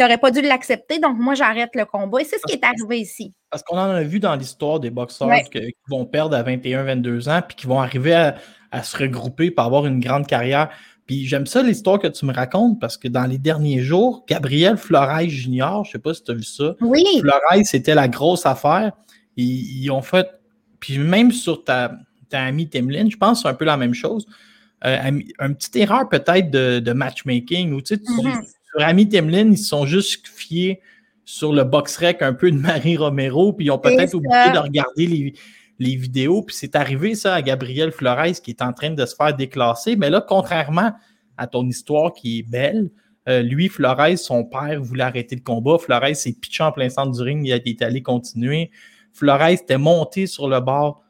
[0.00, 2.20] n'aurais pas dû l'accepter, donc moi, j'arrête le combat.
[2.22, 3.34] Et c'est ce qui est arrivé ici.
[3.50, 7.28] Parce qu'on en a vu dans l'histoire des boxeurs qui vont perdre à 21, 22
[7.28, 8.36] ans, puis qui vont arriver à,
[8.70, 10.70] à se regrouper pour avoir une grande carrière.
[11.06, 14.76] Puis j'aime ça l'histoire que tu me racontes parce que dans les derniers jours, Gabriel
[14.76, 16.74] Flores Junior, je sais pas si tu as vu ça.
[16.80, 17.04] Oui.
[17.64, 18.92] C'était la grosse affaire.
[19.36, 20.26] Ils, ont fait.
[20.80, 21.92] Puis même sur ta,
[22.28, 24.26] ta amie Timlin, je pense que c'est un peu la même chose.
[24.84, 24.96] Euh,
[25.40, 28.44] une petite erreur peut-être de, matchmaking ou tu sais, mm-hmm.
[28.44, 30.80] sur Ami Temlin, ils se sont juste fiés
[31.24, 34.58] sur le box rec un peu de Marie Romero, puis ils ont peut-être oublié de
[34.58, 35.34] regarder les,
[35.78, 36.42] les vidéos.
[36.42, 39.96] Puis c'est arrivé ça à Gabriel Flores qui est en train de se faire déclasser.
[39.96, 40.92] Mais là, contrairement
[41.36, 42.90] à ton histoire qui est belle,
[43.28, 45.78] euh, lui, Flores, son père voulait arrêter le combat.
[45.78, 48.70] Flores s'est pitché en plein centre du ring, il est allé continuer.
[49.12, 51.04] Flores était monté sur le bord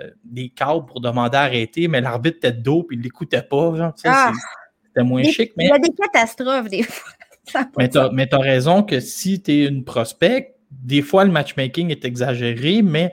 [0.00, 3.42] euh, des cadres pour demander à arrêter, mais l'arbitre était de dos puis il l'écoutait
[3.42, 3.94] pas.
[4.04, 4.32] Ah!
[4.86, 5.52] C'était moins chic.
[5.56, 5.64] Mais...
[5.64, 7.12] Il y a des catastrophes des fois.
[7.76, 12.04] Mais tu as, raison que si tu es une prospect, des fois le matchmaking est
[12.06, 13.12] exagéré, mais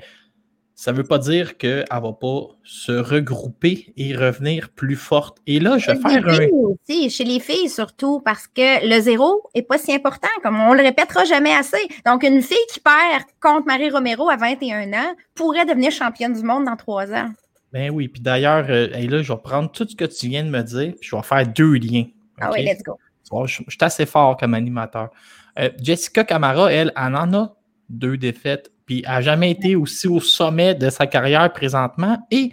[0.81, 5.37] ça ne veut pas dire qu'elle ne va pas se regrouper et revenir plus forte.
[5.45, 6.47] Et là, je vais faire un.
[6.51, 10.73] Aussi, chez les filles surtout, parce que le zéro n'est pas si important, comme on
[10.73, 11.77] le répétera jamais assez.
[12.03, 16.41] Donc, une fille qui perd contre Marie Romero à 21 ans pourrait devenir championne du
[16.41, 17.29] monde dans trois ans.
[17.71, 20.49] Ben oui, puis d'ailleurs, euh, là, je vais prendre tout ce que tu viens de
[20.49, 22.05] me dire, puis je vais faire deux liens.
[22.39, 22.97] Ah oui, let's go.
[23.45, 25.11] je, suis assez fort comme animateur.
[25.59, 27.55] Euh, Jessica Camara, elle, elle en a
[27.87, 32.17] deux défaites, puis n'a jamais été aussi au sommet de sa carrière présentement.
[32.29, 32.51] Et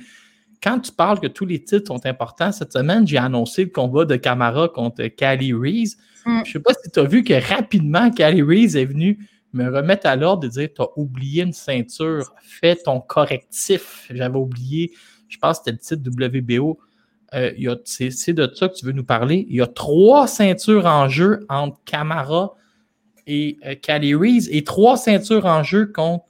[0.62, 4.04] quand tu parles que tous les titres sont importants, cette semaine, j'ai annoncé le combat
[4.04, 5.96] de Camara contre Cali Reese.
[6.24, 6.42] Mm.
[6.44, 9.68] Je ne sais pas si tu as vu que rapidement, Cali Reese est venu me
[9.68, 14.06] remettre à l'ordre de dire Tu as oublié une ceinture, fais ton correctif.
[14.08, 14.92] J'avais oublié,
[15.28, 16.78] je pense que c'était le titre WBO.
[17.34, 17.50] Euh,
[17.84, 19.44] c'est de ça que tu veux nous parler.
[19.48, 22.54] Il y a trois ceintures en jeu entre Camara
[23.26, 26.27] et euh, Reese et trois ceintures en jeu contre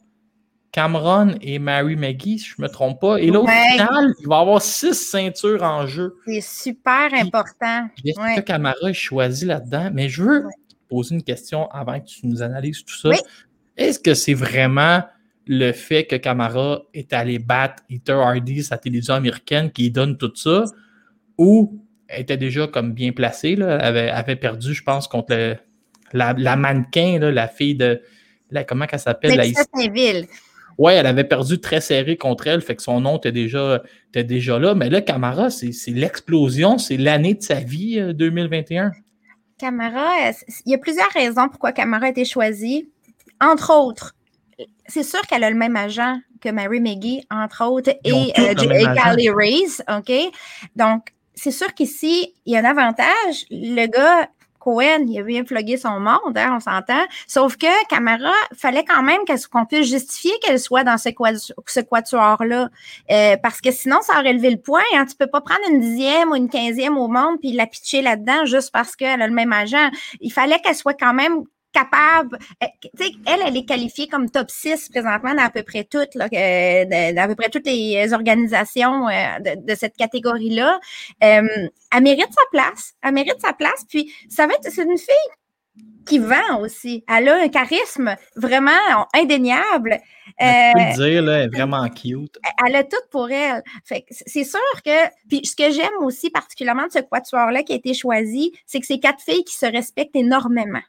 [0.73, 3.19] Cameron et Mary McGee, si je ne me trompe pas.
[3.19, 6.15] Et là, au final, il va y avoir six ceintures en jeu.
[6.27, 7.89] C'est super important.
[8.05, 9.91] Est-ce que Camara est choisi là-dedans?
[9.93, 10.45] Mais je veux
[10.89, 13.11] poser une question avant que tu nous analyses tout ça.
[13.77, 15.03] Est-ce que c'est vraiment
[15.47, 20.33] le fait que Camara est allé battre Ether Hardy, sa télévision américaine, qui donne tout
[20.35, 20.65] ça,
[21.39, 25.57] ou était déjà comme bien placée, là, avait, avait perdu, je pense, contre
[26.13, 28.03] la, mannequin, la fille de.
[28.51, 29.37] La, comment elle s'appelle?
[29.37, 29.45] La
[30.79, 34.23] Oui, elle avait perdu très serré contre elle, fait que son nom était déjà, était
[34.23, 34.75] déjà là.
[34.75, 38.87] Mais là, Camara, c'est l'explosion, c'est l'année de sa vie, 2021.
[38.87, 38.91] Euh,
[39.59, 40.31] Camara,
[40.65, 42.89] il y a plusieurs raisons pourquoi Camara a été choisie.
[43.41, 44.15] Entre autres,
[44.87, 49.83] c'est sûr qu'elle a le même agent que Mary McGee, entre autres, et, euh, Reese,
[49.89, 50.13] OK?
[50.77, 53.47] Donc, c'est sûr qu'ici, il y a un avantage.
[53.51, 54.29] Le gars,
[55.07, 57.05] Il a bien flogué son monde, hein, on s'entend.
[57.27, 61.11] Sauf que Camara, fallait quand même qu'on puisse justifier qu'elle soit dans ce,
[61.67, 62.69] ce quatuor-là.
[63.11, 64.83] Euh, parce que sinon, ça aurait levé le point.
[64.95, 65.07] Hein.
[65.07, 68.45] Tu peux pas prendre une dixième ou une quinzième au monde puis la pitcher là-dedans
[68.45, 69.91] juste parce qu'elle a le même agent.
[70.21, 71.45] Il fallait qu'elle soit quand même
[71.79, 72.39] capable.
[72.63, 72.67] Euh,
[73.27, 77.23] elle, elle est qualifiée comme top 6 présentement dans à peu près toutes, là, dans
[77.23, 80.81] à peu près toutes les organisations euh, de, cette catégorie-là.
[81.23, 82.95] Euh, elle mérite sa place.
[83.03, 83.85] Elle mérite sa place.
[83.89, 85.15] Puis, ça va être, c'est une fille
[86.07, 87.05] qui vend aussi.
[87.07, 88.71] Elle a un charisme vraiment
[89.15, 89.99] indéniable.
[90.41, 92.39] Je peux le dire, là, elle est vraiment cute.
[92.67, 93.63] Elle a tout pour elle.
[93.85, 95.07] C'est sûr que.
[95.29, 98.87] Puis ce que j'aime aussi particulièrement de ce quatuor-là qui a été choisi, c'est que
[98.87, 100.81] c'est quatre filles qui se respectent énormément.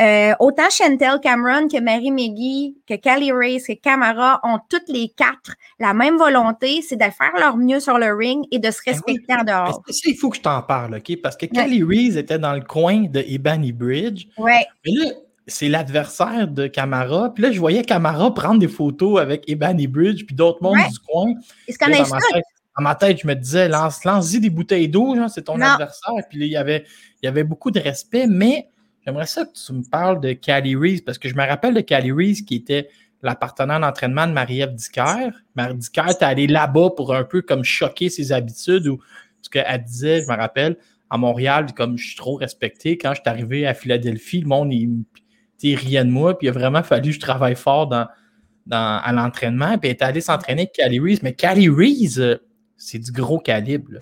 [0.00, 5.10] Euh, autant Chantel Cameron que Mary McGee, que Kelly Race, que Camara ont toutes les
[5.14, 8.78] quatre la même volonté, c'est de faire leur mieux sur le ring et de se
[8.86, 9.82] ben respecter en dehors.
[10.06, 11.20] il faut que je t'en parle, OK?
[11.22, 14.28] Parce que Kelly Reese était dans le coin de Ebony Bridge.
[14.38, 14.64] Ouais.
[14.84, 15.10] Mais là,
[15.46, 17.34] c'est l'adversaire de Camara.
[17.34, 20.98] Puis là, je voyais Camara prendre des photos avec Ebony Bridge puis d'autres mondes du
[21.00, 21.34] coin.
[21.68, 22.40] Est-ce qu'on a
[22.76, 26.14] dans ma tête, je me disais, lance, lance-y des bouteilles d'eau, c'est ton adversaire.
[26.30, 26.86] Puis là, il y avait,
[27.22, 28.68] il y avait beaucoup de respect, mais
[29.04, 31.80] J'aimerais ça que tu me parles de Cali Reese, parce que je me rappelle de
[31.80, 32.88] Cali Reese qui était
[33.22, 35.30] la partenaire d'entraînement de Marie-Ève Dicker.
[35.54, 39.00] Marie Dicker est allée là-bas pour un peu comme choquer ses habitudes ou
[39.40, 40.76] ce qu'elle disait, je me rappelle,
[41.10, 44.72] à Montréal, comme je suis trop respecté, quand je suis arrivé à Philadelphie, le monde,
[44.72, 48.08] il, riait de moi, puis il a vraiment fallu que je travaille fort dans,
[48.70, 51.22] à l'entraînement, puis elle est allée s'entraîner avec Cali Reese.
[51.22, 52.36] Mais Cali Reese, euh,
[52.78, 53.98] c'est du gros calibre.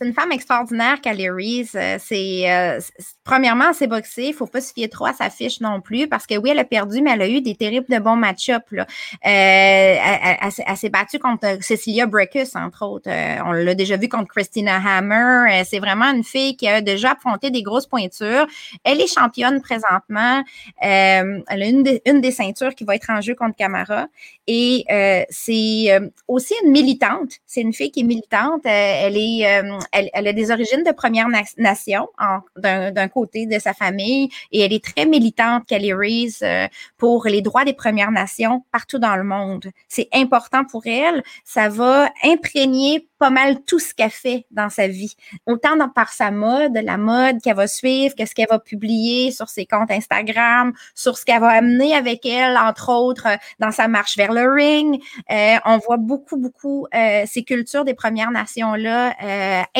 [0.00, 2.80] C'est une femme extraordinaire, Cali euh, C'est euh,
[3.22, 4.28] premièrement, c'est boxé.
[4.28, 6.58] Il faut pas se fier trop à sa fiche non plus parce que oui, elle
[6.58, 8.64] a perdu, mais elle a eu des terribles de bons match-ups.
[8.72, 8.86] Euh,
[9.22, 13.10] elle, s'est battue contre Cecilia Breckus, entre autres.
[13.44, 15.64] on l'a déjà vu contre Christina Hammer.
[15.68, 18.46] c'est vraiment une fille qui a déjà affronté des grosses pointures.
[18.84, 20.42] Elle est championne présentement.
[20.78, 24.06] elle a une, une des ceintures qui va être en jeu contre Camara.
[24.46, 24.86] Et
[25.28, 27.32] c'est aussi une militante.
[27.46, 28.62] C'est une fille qui est militante.
[28.64, 32.08] elle est elle, a des origines de Première Nation
[32.56, 37.42] d'un côté de sa famille et elle est très militante, Kelly Reese, euh, pour les
[37.42, 39.70] droits des Premières Nations partout dans le monde.
[39.88, 41.22] C'est important pour elle.
[41.44, 45.14] Ça va imprégner pas mal tout ce qu'elle fait dans sa vie.
[45.46, 49.50] Autant dans, par sa mode, la mode qu'elle va suivre, qu'est-ce qu'elle va publier sur
[49.50, 53.88] ses comptes Instagram, sur ce qu'elle va amener avec elle, entre autres, euh, dans sa
[53.88, 55.02] marche vers le ring.
[55.30, 56.86] Euh, on voit beaucoup, beaucoup
[57.26, 59.14] ces cultures des Premières Nations-là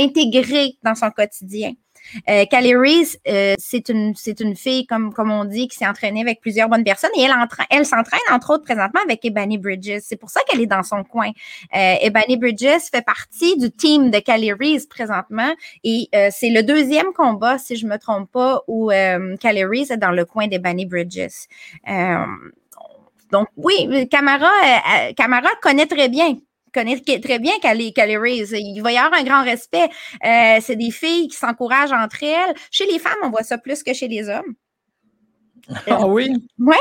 [0.01, 1.73] intégrée dans son quotidien.
[2.29, 6.41] Euh, Reese, euh, c'est une, une fille, comme, comme on dit, qui s'est entraînée avec
[6.41, 7.33] plusieurs bonnes personnes et elle,
[7.71, 10.01] elle s'entraîne, entre autres, présentement avec Ebony Bridges.
[10.03, 11.31] C'est pour ça qu'elle est dans son coin.
[11.75, 16.63] Euh, Ebony Bridges fait partie du team de Callie Reese présentement et euh, c'est le
[16.63, 20.87] deuxième combat, si je me trompe pas, où euh, Reese est dans le coin d'Ebony
[20.87, 21.47] Bridges.
[23.31, 24.51] donc, oui, Camara,
[25.17, 26.37] Camara connaît très bien
[26.73, 28.53] connaît très bien Callie, Reese.
[28.53, 29.89] Il va y avoir un grand respect.
[30.25, 32.55] Euh, c'est des filles qui s'encouragent entre elles.
[32.71, 34.55] Chez les femmes, on voit ça plus que chez les hommes.
[35.87, 36.31] Ah oui?
[36.59, 36.77] Oui,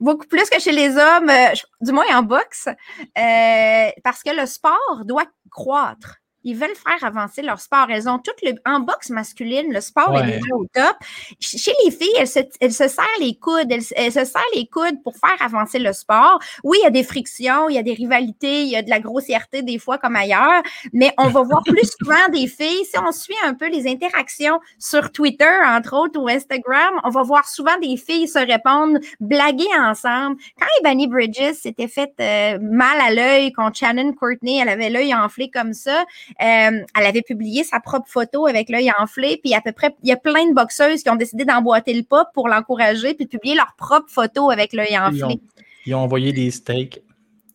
[0.00, 4.46] beaucoup plus que chez les hommes, euh, du moins en boxe, euh, parce que le
[4.46, 6.18] sport doit croître.
[6.48, 7.88] Ils veulent faire avancer leur sport.
[7.90, 8.54] Elles ont toutes le.
[8.64, 10.96] En boxe masculine, le sport est déjà au top.
[11.40, 13.70] Chez les filles, elles se, elles se serrent les coudes.
[13.70, 16.38] Elles, se serrent les coudes pour faire avancer le sport.
[16.64, 18.88] Oui, il y a des frictions, il y a des rivalités, il y a de
[18.88, 20.62] la grossièreté des fois comme ailleurs,
[20.94, 22.86] mais on va voir plus souvent des filles.
[22.86, 27.24] Si on suit un peu les interactions sur Twitter, entre autres, ou Instagram, on va
[27.24, 30.36] voir souvent des filles se répondre, blaguer ensemble.
[30.58, 35.14] Quand Ebony Bridges s'était fait euh, mal à l'œil contre Shannon Courtney, elle avait l'œil
[35.14, 36.06] enflé comme ça.
[36.40, 40.08] Euh, elle avait publié sa propre photo avec l'œil enflé, puis à peu près, il
[40.08, 43.30] y a plein de boxeuses qui ont décidé d'emboîter le pas pour l'encourager, puis de
[43.30, 45.40] publier leur propre photo avec l'œil enflé.
[45.86, 47.02] Ils ont, envoyé des steaks.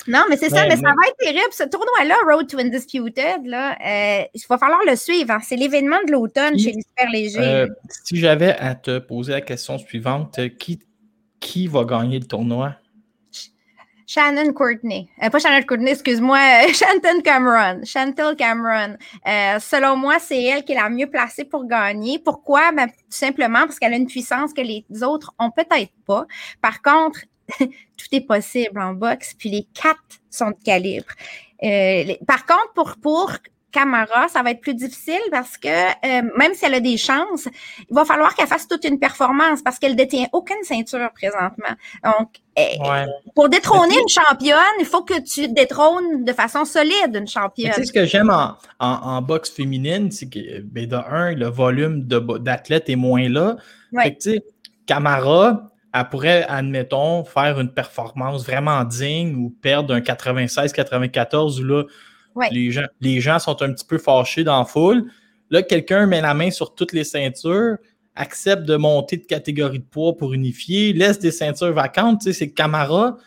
[0.08, 1.52] Non, mais c'est ça, mais, ça va être terrible.
[1.52, 5.32] Ce tournoi-là, Road to Undisputed, là, euh, il va falloir le suivre.
[5.32, 5.39] Hein.
[5.41, 7.39] C'est l'événement de l'automne chez les super légers.
[7.39, 7.67] Euh,
[8.04, 10.80] si j'avais à te poser la question suivante, qui,
[11.39, 12.76] qui va gagner le tournoi?
[14.13, 15.10] Shannon Courtney.
[15.23, 16.67] Euh, pas Shannon Courtney, excuse-moi.
[16.73, 17.84] Shanton Cameron.
[17.84, 18.95] Chantel Cameron.
[19.28, 22.19] Euh, selon moi, c'est elle qui est la mieux placée pour gagner.
[22.19, 22.71] Pourquoi?
[22.73, 26.28] Ben, simplement parce qu'elle a une puissance que les autres ont peut-être pas.
[26.62, 27.21] Par contre,
[27.60, 31.08] tout est possible en boxe, puis les quatre sont de calibre.
[31.63, 33.32] Euh, par contre, pour, pour
[33.74, 37.48] Camara, ça va être plus difficile parce que euh, même si elle a des chances,
[37.80, 41.76] il va falloir qu'elle fasse toute une performance parce qu'elle détient aucune ceinture présentement.
[42.04, 42.78] Donc, eh,
[43.36, 47.72] pour détrôner une championne, il faut que tu détrônes de façon solide une championne.
[47.72, 51.48] Tu sais, ce que j'aime en, en, boxe féminine, c'est que, ben, de un, le
[51.48, 53.56] volume d'athlètes est moins là.
[54.00, 54.44] Fait que, tu sais,
[54.86, 61.84] Camara, elle pourrait, admettons, faire une performance vraiment digne ou perdre un 96-94 ou là,
[62.52, 65.06] les, gens, les gens sont un petit peu fâchés dans la foule.
[65.50, 67.78] Là, quelqu'un met la main sur toutes les ceintures,
[68.15, 72.22] accepte de monter de catégorie de poids pour unifier, laisse des ceintures vacantes.
[72.22, 73.17] Tu sais, c'est Camara,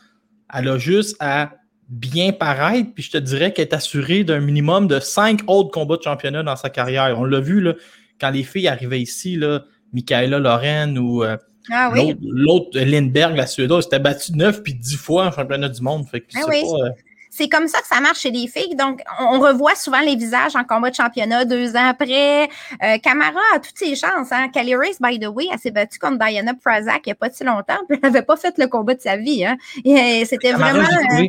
[0.53, 1.53] elle a juste à
[1.89, 5.97] bien paraître, puis je te dirais qu'elle est assurée d'un minimum de cinq autres combats
[5.97, 7.19] de championnat dans sa carrière.
[7.19, 7.75] On l'a vu là,
[8.21, 11.37] quand les filles arrivaient ici, là, Michaela Loren ou euh,
[11.71, 11.93] ah
[12.23, 16.07] l'autre, Lindbergh, la Suédoise, s'était battue neuf puis dix fois en championnat du monde.
[16.09, 16.63] Fait que ah oui.
[16.63, 16.91] pas, euh,
[17.37, 18.75] c'est comme ça que ça marche chez les filles.
[18.77, 22.45] Donc, on revoit souvent les visages en combat de championnat deux ans après.
[22.83, 24.33] Euh, Camara a toutes ses chances.
[24.33, 24.49] Hein.
[24.49, 27.31] Kelly Race, by the way, elle s'est battue contre Diana Prazak il n'y a pas
[27.31, 27.79] si longtemps.
[27.89, 29.45] Puis elle n'avait pas fait le combat de sa vie.
[29.45, 29.57] Hein.
[29.85, 30.89] Et c'était vraiment.
[31.19, 31.27] Euh,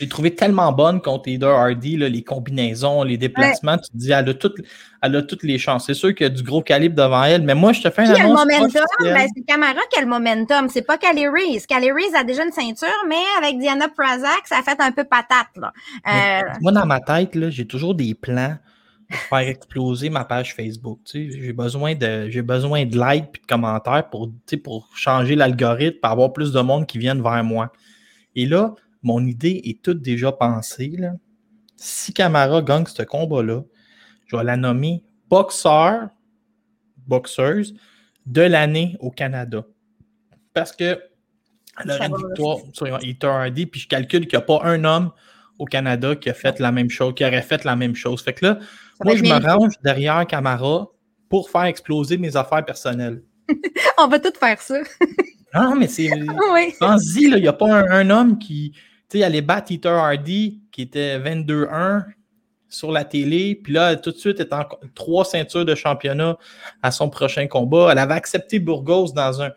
[0.00, 3.76] j'ai trouvé tellement bonne contre Eder Hardy, les combinaisons, les déplacements.
[3.76, 4.56] Tu te dis, elle a, toutes,
[5.02, 5.86] elle a toutes les chances.
[5.86, 8.02] C'est sûr qu'il y a du gros calibre devant elle, mais moi, je te fais
[8.02, 8.46] un annonce.
[8.46, 10.70] le momentum, ben, c'est Camara qui a le momentum.
[10.70, 11.66] C'est pas Callie Reese.
[11.66, 15.04] Callie Reese a déjà une ceinture, mais avec Diana Prazak, ça a fait un peu
[15.04, 15.48] patate.
[15.56, 15.72] Là.
[16.08, 18.56] Euh, moi, dans ma tête, j'ai toujours des plans
[19.10, 21.00] pour faire exploser ma page Facebook.
[21.12, 24.30] J'ai besoin de j'ai besoin de likes et de commentaires pour,
[24.64, 27.70] pour changer l'algorithme, pour avoir plus de monde qui vienne vers moi.
[28.34, 30.94] Et là, mon idée est toute déjà pensée.
[30.98, 31.12] Là.
[31.76, 33.62] Si Camara gagne ce combat-là,
[34.26, 36.08] je vais la nommer boxeur,
[37.06, 37.74] boxeuse
[38.26, 39.64] de l'année au Canada.
[40.52, 41.00] Parce que
[41.82, 42.98] elle aurait une victoire sur
[43.70, 45.12] puis je calcule qu'il n'y a pas un homme
[45.58, 48.22] au Canada qui a fait la même chose, qui aurait fait la même chose.
[48.22, 48.58] Fait que là,
[49.04, 50.88] moi, je me range derrière Camara
[51.28, 53.22] pour faire exploser mes affaires personnelles.
[53.98, 54.80] On va tout faire ça.
[55.54, 56.10] non, mais c'est.
[56.52, 56.74] oui.
[56.78, 58.74] Pense-y, il n'y a pas un homme qui,
[59.18, 62.04] sais, elle est battre Peter Hardy, qui était 22-1
[62.70, 66.38] sur la télé, puis là, tout de suite, elle est en trois ceintures de championnat
[66.82, 67.88] à son prochain combat.
[67.90, 69.50] Elle avait accepté Burgos dans un,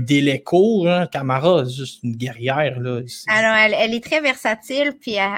[0.00, 0.88] délai court.
[0.88, 1.06] Hein.
[1.06, 2.80] Camara, juste une guerrière.
[2.80, 3.00] Là.
[3.28, 5.30] Alors, elle, est très versatile, puis elle,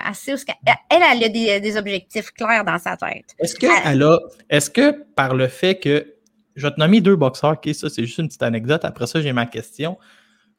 [0.88, 3.26] elle, a des, objectifs clairs dans sa tête.
[3.38, 4.18] Est-ce que elle a,
[4.48, 6.14] est-ce que par le fait que,
[6.56, 9.20] je vais te nommer deux boxeurs, ok, ça c'est juste une petite anecdote, après ça
[9.20, 9.98] j'ai ma question.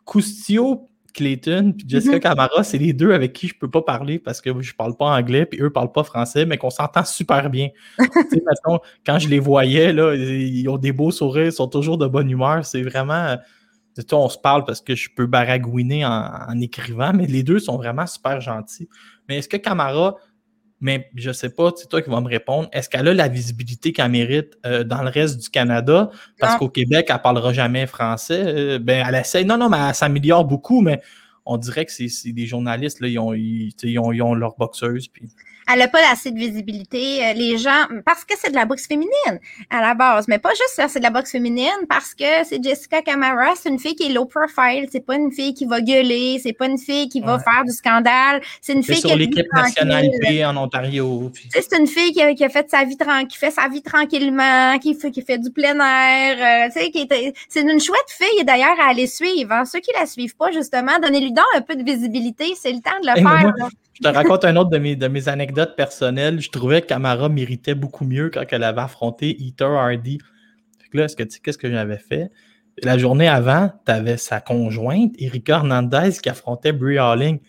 [0.05, 2.21] Coustio Clayton puis Jessica mhm.
[2.21, 5.05] Camara, c'est les deux avec qui je peux pas parler parce que je parle pas
[5.05, 7.69] anglais puis eux parlent pas français, mais qu'on s'entend super bien.
[9.05, 12.29] quand je les voyais, là, ils ont des beaux sourires, ils sont toujours de bonne
[12.29, 12.65] humeur.
[12.65, 13.37] C'est vraiment.
[14.11, 18.07] on se parle parce que je peux baragouiner en, écrivant, mais les deux sont vraiment
[18.07, 18.89] super gentils.
[19.27, 20.15] Mais est-ce que Camara
[20.81, 22.67] mais je sais pas, c'est toi qui vas me répondre.
[22.73, 26.09] Est-ce qu'elle a la visibilité qu'elle mérite euh, dans le reste du Canada?
[26.39, 28.43] Parce qu'au Québec, elle parlera jamais français.
[28.45, 29.43] Euh, ben, elle essaie.
[29.43, 30.99] Non, non, mais elle s'améliore beaucoup, mais
[31.45, 35.07] on dirait que c'est des journalistes, là, ils ont, ils, ont, ils ont leur boxeuse.
[35.07, 35.29] Puis
[35.71, 37.23] elle n'a pas assez de visibilité.
[37.23, 40.49] Euh, les gens, parce que c'est de la boxe féminine à la base, mais pas
[40.49, 44.09] juste c'est de la boxe féminine parce que c'est Jessica Camara, c'est une fille qui
[44.09, 47.21] est low profile, c'est pas une fille qui va gueuler, c'est pas une fille qui
[47.21, 51.31] va faire du scandale, c'est une fille sur l'équipe nationale B en Ontario.
[51.51, 52.97] C'est une fille qui a, fait sa vie
[53.29, 57.33] qui fait sa vie tranquillement, qui fait, qui fait du plein air, euh, tu sais,
[57.49, 59.51] c'est une chouette fille d'ailleurs à aller suivre.
[59.51, 59.65] Hein.
[59.65, 62.99] Ceux qui la suivent pas justement, donnez-lui donc un peu de visibilité, c'est le temps
[63.01, 63.53] de le faire.
[64.03, 66.41] Je te raconte un autre de mes, de mes anecdotes personnelles.
[66.41, 70.17] Je trouvais que Camara méritait beaucoup mieux quand elle avait affronté Eater Hardy.
[70.79, 72.31] Fait que là, est-ce que tu sais qu'est-ce que j'avais fait?
[72.81, 77.39] La journée avant, tu avais sa conjointe, Erika Hernandez, qui affrontait Brie Halling.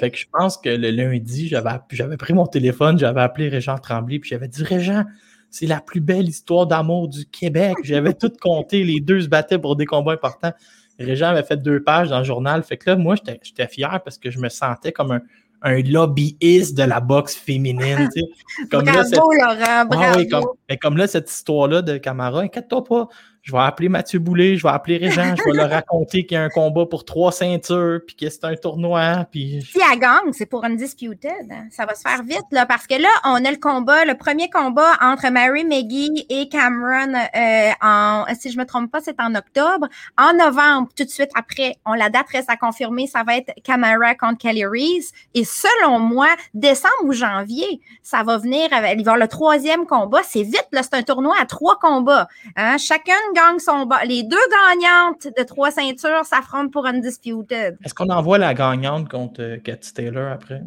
[0.00, 4.18] Fait que je pense que le lundi, j'avais pris mon téléphone, j'avais appelé Régent Tremblay,
[4.18, 5.04] puis j'avais dit Régent,
[5.50, 7.76] c'est la plus belle histoire d'amour du Québec.
[7.84, 10.52] J'avais tout compté, les deux se battaient pour des combats importants.
[10.98, 12.62] Régent avait fait deux pages dans le journal.
[12.62, 15.20] Fait que là, moi, j'étais fier parce que je me sentais comme un,
[15.62, 18.08] un lobbyiste de la boxe féminine.
[18.14, 18.66] Tu sais.
[18.70, 23.08] Comme bravo, Laurent, ah comme, mais comme là, cette histoire-là de Camara, inquiète-toi pas,
[23.48, 26.38] je vais appeler Mathieu Boulay, je vais appeler Régent, je vais leur raconter qu'il y
[26.38, 29.24] a un combat pour trois ceintures, puis que c'est un tournoi.
[29.30, 29.66] Puis...
[29.72, 31.48] Si elle gagne, c'est pour Undisputed.
[31.70, 34.50] Ça va se faire vite, là, parce que là, on a le combat, le premier
[34.50, 39.34] combat entre Mary McGee et Cameron, euh, en, si je me trompe pas, c'est en
[39.34, 39.88] octobre.
[40.18, 43.50] En novembre, tout de suite après, on la date reste à confirmer, ça va être
[43.64, 45.12] Camara contre Kelly Reese.
[45.32, 49.86] Et selon moi, décembre ou janvier, ça va venir, il va y avoir le troisième
[49.86, 50.20] combat.
[50.22, 52.28] C'est vite, là, c'est un tournoi à trois combats.
[52.54, 52.76] Hein?
[52.76, 53.14] Chacun
[53.58, 54.36] son Les deux
[54.70, 57.78] gagnantes de trois ceintures s'affrontent pour Undisputed.
[57.84, 60.62] Est-ce qu'on envoie la gagnante contre euh, Cathy Taylor après?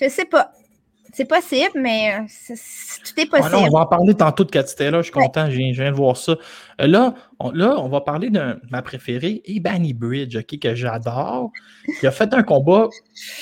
[0.00, 0.52] Je sais pas.
[1.12, 2.54] C'est possible, mais euh,
[3.04, 3.56] tout est possible.
[3.56, 5.00] on va en parler tantôt de Cathy Taylor.
[5.00, 6.36] Je suis content, je, viens, de voir ça.
[6.80, 11.50] Euh, là, on, là, on va parler de ma préférée, Ebony Bridge, que j'adore,
[11.98, 12.88] qui a fait un combat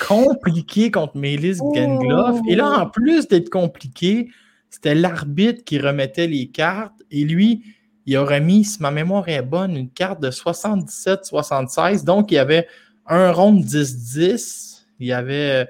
[0.06, 2.40] compliqué contre Melis Gangloff.
[2.48, 4.28] Et là, en plus d'être compliqué,
[4.70, 7.64] c'était l'arbitre qui remettait les cartes et lui,
[8.06, 12.04] il aurait mis, si ma mémoire est bonne, une carte de 77-76.
[12.04, 12.68] Donc, il y avait
[13.06, 14.84] un rond 10-10.
[15.00, 15.68] Il y avait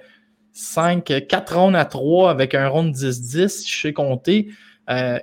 [0.52, 4.48] 5, 4 ronds à 3 avec un rond 10-10, je sais compter.
[4.88, 5.18] Euh,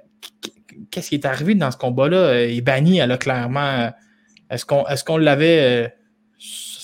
[0.91, 2.45] qu'est-ce qui est arrivé dans ce combat-là?
[2.45, 3.91] Ibani, elle a clairement.
[4.49, 5.89] Est-ce qu'on est l'avait euh,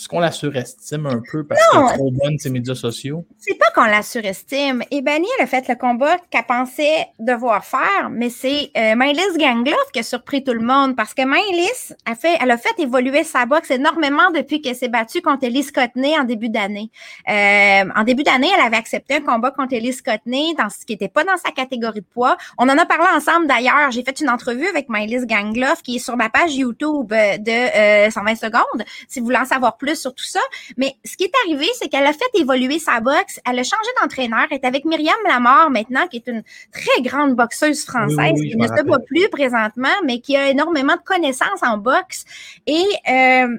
[0.09, 3.25] qu'on la surestime un peu parce qu'elle est trop bonne, ces médias sociaux?
[3.37, 4.83] C'est pas qu'on la surestime.
[4.89, 8.95] Ebony, elle a fait le combat qu'elle pensait devoir faire, mais c'est euh,
[9.37, 12.77] Gangloff qui a surpris tout le monde parce que Mylis a fait, elle a fait
[12.79, 16.89] évoluer sa boxe énormément depuis qu'elle s'est battue contre Elise Cotney en début d'année.
[17.29, 20.93] Euh, en début d'année, elle avait accepté un combat contre Elise Cotney dans ce qui
[20.93, 22.35] n'était pas dans sa catégorie de poids.
[22.57, 23.91] On en a parlé ensemble d'ailleurs.
[23.91, 28.31] J'ai fait une entrevue avec Mylis Gangloff qui est sur ma page YouTube de 120
[28.31, 28.85] euh, secondes.
[29.07, 30.39] Si vous voulez en savoir plus sur tout ça.
[30.77, 33.39] Mais ce qui est arrivé, c'est qu'elle a fait évoluer sa boxe.
[33.45, 34.45] Elle a changé d'entraîneur.
[34.49, 38.67] Elle est avec Myriam Lamar maintenant, qui est une très grande boxeuse française, qui ne
[38.67, 42.25] se bat plus présentement, mais qui a énormément de connaissances en boxe.
[42.67, 43.57] Et euh,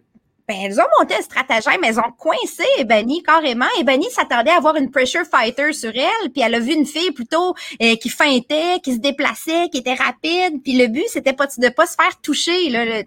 [0.51, 3.66] ben, elles ont monté un stratagème, elles ont coincé Ebony carrément.
[3.78, 7.12] Ebony s'attendait à avoir une pressure fighter sur elle, puis elle a vu une fille
[7.12, 11.46] plutôt euh, qui feintait, qui se déplaçait, qui était rapide, puis le but c'était pas
[11.46, 13.03] de pas se faire toucher là, là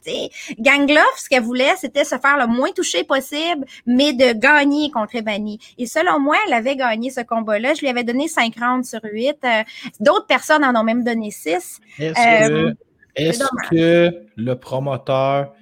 [0.57, 5.17] Gangloff, ce qu'elle voulait, c'était se faire le moins touché possible, mais de gagner contre
[5.17, 5.59] Ebony.
[5.77, 7.73] Et selon moi, elle avait gagné ce combat-là.
[7.73, 9.35] Je lui avais donné 5 rounds sur 8.
[9.43, 9.63] Euh,
[9.99, 11.81] d'autres personnes en ont même donné 6.
[11.99, 12.75] Est-ce que,
[13.15, 15.53] est que le promoteur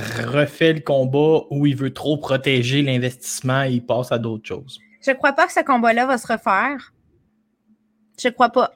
[0.00, 4.80] refait le combat où il veut trop protéger l'investissement et il passe à d'autres choses.
[5.04, 6.92] Je ne crois pas que ce combat-là va se refaire.
[8.22, 8.72] Je crois pas.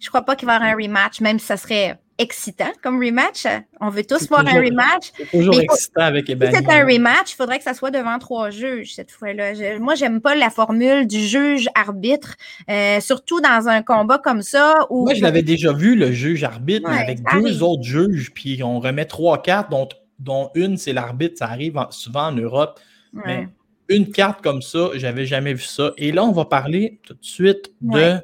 [0.00, 3.02] Je crois pas qu'il va y avoir un rematch, même si ça serait excitant comme
[3.02, 3.46] rematch.
[3.80, 5.12] On veut tous voir un rematch.
[5.16, 6.26] C'est toujours excitant avec.
[6.26, 9.54] Si c'est un rematch, il faudrait que ça soit devant trois juges cette fois-là.
[9.54, 12.36] Je, moi, j'aime pas la formule du juge-arbitre,
[12.68, 14.86] euh, surtout dans un combat comme ça.
[14.90, 15.04] Où...
[15.04, 19.40] Moi, je l'avais déjà vu, le juge-arbitre, avec deux autres juges, puis on remet trois
[19.40, 19.88] cartes, dont
[20.20, 21.38] dont une, c'est l'arbitre.
[21.38, 22.78] Ça arrive souvent en Europe.
[23.12, 23.48] Mais
[23.88, 25.92] une carte comme ça, j'avais jamais vu ça.
[25.96, 28.18] Et là, on va parler tout de suite de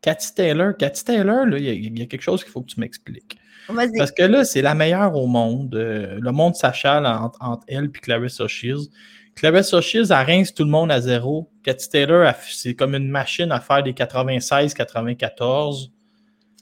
[0.00, 0.76] Cathy Taylor.
[0.76, 3.38] Cathy Taylor, il y, a quelque chose qu'il faut que tu m'expliques.
[3.66, 5.74] Parce que là, c'est la meilleure au monde.
[5.74, 8.88] Euh, le monde s'achale entre, elle et Clarissa Shields.
[9.34, 11.50] Clarissa Shields, elle rince tout le monde à zéro.
[11.62, 15.90] Cathy Taylor, c'est comme une machine à faire des 96-94.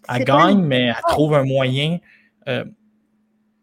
[0.09, 1.99] Elle gagne, mais elle trouve un moyen.
[2.49, 2.65] Euh,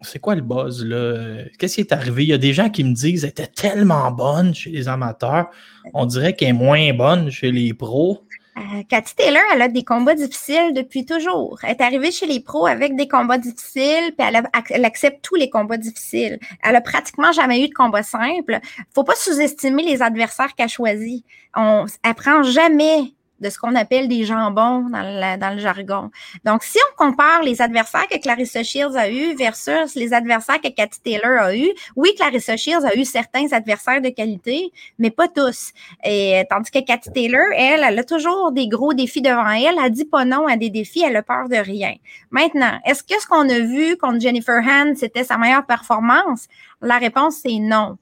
[0.02, 1.44] c'est quoi le buzz là?
[1.58, 2.24] Qu'est-ce qui est arrivé?
[2.24, 5.50] Il y a des gens qui me disent qu'elle était tellement bonne chez les amateurs.
[5.94, 8.24] On dirait qu'elle est moins bonne chez les pros.
[8.58, 11.60] Euh, Cathy Taylor, elle a des combats difficiles depuis toujours.
[11.62, 14.28] Elle est arrivée chez les pros avec des combats difficiles, puis
[14.70, 16.40] elle, accepte tous les combats difficiles.
[16.64, 18.60] Elle a pratiquement jamais eu de combat simple.
[18.96, 21.24] Faut pas sous-estimer les adversaires qu'elle choisit.
[21.56, 26.10] On, elle prend jamais de ce qu'on appelle des jambons dans, le jargon.
[26.44, 30.70] Donc, si on compare les adversaires que Clarissa Shields a eu versus les adversaires que
[30.70, 35.28] Cathy Taylor a eu, oui, Clarissa Shields a eu certains adversaires de qualité, mais pas
[35.28, 35.72] tous.
[36.04, 39.78] Et tandis que Cathy Taylor, elle, elle a toujours des gros défis devant elle.
[39.84, 41.94] Elle dit pas non à des défis, elle a peur de rien.
[42.32, 46.48] Maintenant, est-ce que ce qu'on a vu contre Jennifer Hand, c'était sa meilleure performance?
[46.82, 47.98] La réponse, c'est non.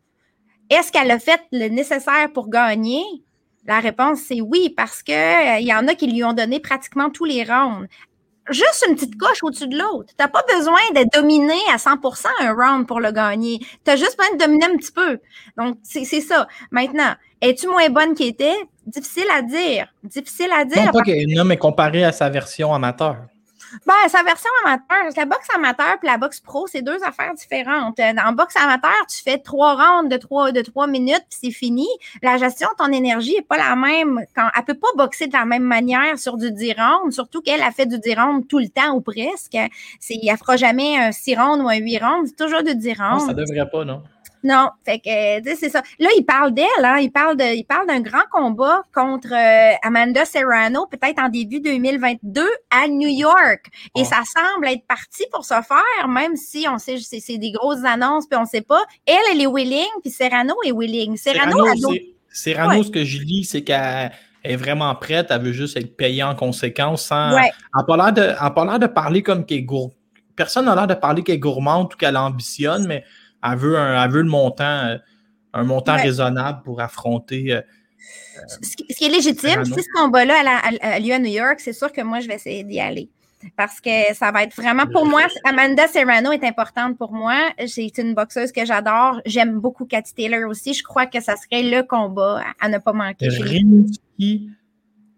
[0.69, 3.03] Est-ce qu'elle a fait le nécessaire pour gagner?
[3.65, 7.09] La réponse, c'est oui, parce qu'il euh, y en a qui lui ont donné pratiquement
[7.09, 7.87] tous les rounds.
[8.51, 10.09] Juste une petite coche au-dessus de l'autre.
[10.09, 13.59] Tu n'as pas besoin de dominer à 100% un round pour le gagner.
[13.83, 15.19] Tu as juste besoin de dominer un petit peu.
[15.57, 16.47] Donc, c'est ça.
[16.69, 18.55] Maintenant, es-tu moins bonne qu'elle était?
[18.85, 19.91] Difficile à dire.
[20.03, 20.85] Difficile à dire.
[20.85, 23.17] Non, pas que, non, mais comparé à sa version amateur.
[23.85, 27.99] Ben, sa version amateur, la boxe amateur et la boxe pro, c'est deux affaires différentes.
[27.99, 31.51] Euh, dans boxe amateur, tu fais trois rounds de trois, de trois minutes puis c'est
[31.51, 31.87] fini.
[32.21, 34.21] La gestion de ton énergie n'est pas la même.
[34.35, 37.61] Quand, elle peut pas boxer de la même manière sur du 10 rounds, surtout qu'elle
[37.61, 39.55] a fait du 10 rounds tout le temps ou presque.
[39.55, 43.21] Elle fera jamais un 6 rounds ou un 8 rounds, c'est toujours du 10 rounds.
[43.21, 44.01] Non, ça devrait pas, non?
[44.45, 45.81] Non, fait que, c'est ça.
[45.97, 49.75] Là, il parle d'elle, hein, il parle de, il parle d'un grand combat contre euh,
[49.81, 53.65] Amanda Serrano, peut-être en début 2022 à New York.
[53.97, 57.83] Et ça semble être parti pour se faire, même si on sait, c'est des grosses
[57.83, 58.83] annonces, puis on sait pas.
[59.07, 61.17] Elle, elle est willing, puis Serrano est willing.
[61.17, 61.65] Serrano,
[62.29, 64.11] Serrano, ce que je lis, c'est qu'elle
[64.43, 67.35] est vraiment prête, elle veut juste être payée en conséquence sans.
[67.73, 69.93] En parlant de, en parlant de parler comme qu'elle est gourmande.
[70.35, 73.05] Personne n'a l'air de parler qu'elle est gourmande ou qu'elle ambitionne, mais
[73.45, 74.97] elle veut, un, le montant, euh,
[75.53, 77.53] un montant raisonnable pour affronter.
[77.53, 77.61] Euh,
[78.61, 80.35] ce, qui, est légitime, si ce combat-là
[80.81, 83.09] a, lieu à New York, c'est sûr que moi, je vais essayer d'y aller.
[83.55, 87.51] Parce que ça va être vraiment, pour moi, Amanda Serrano est importante pour moi.
[87.67, 89.21] C'est une boxeuse que j'adore.
[89.25, 90.73] J'aime beaucoup Cathy Taylor aussi.
[90.73, 93.29] Je crois que ça serait le combat à, ne pas manquer.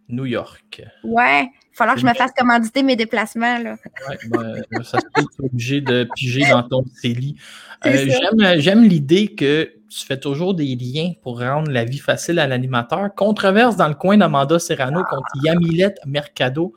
[0.10, 0.84] New York.
[1.04, 3.58] Ouais, falloir que je me fasse commanditer mes déplacements.
[3.60, 3.78] Là.
[4.10, 7.36] Ouais, ben, ça se peut que tu obligé de piger dans ton CELI.
[7.86, 12.48] Euh, j'aime l'idée que tu fais toujours des liens pour rendre la vie facile à
[12.48, 13.14] l'animateur.
[13.16, 16.74] Controverse dans le coin d'Amanda Serrano contre Yamilette Mercado.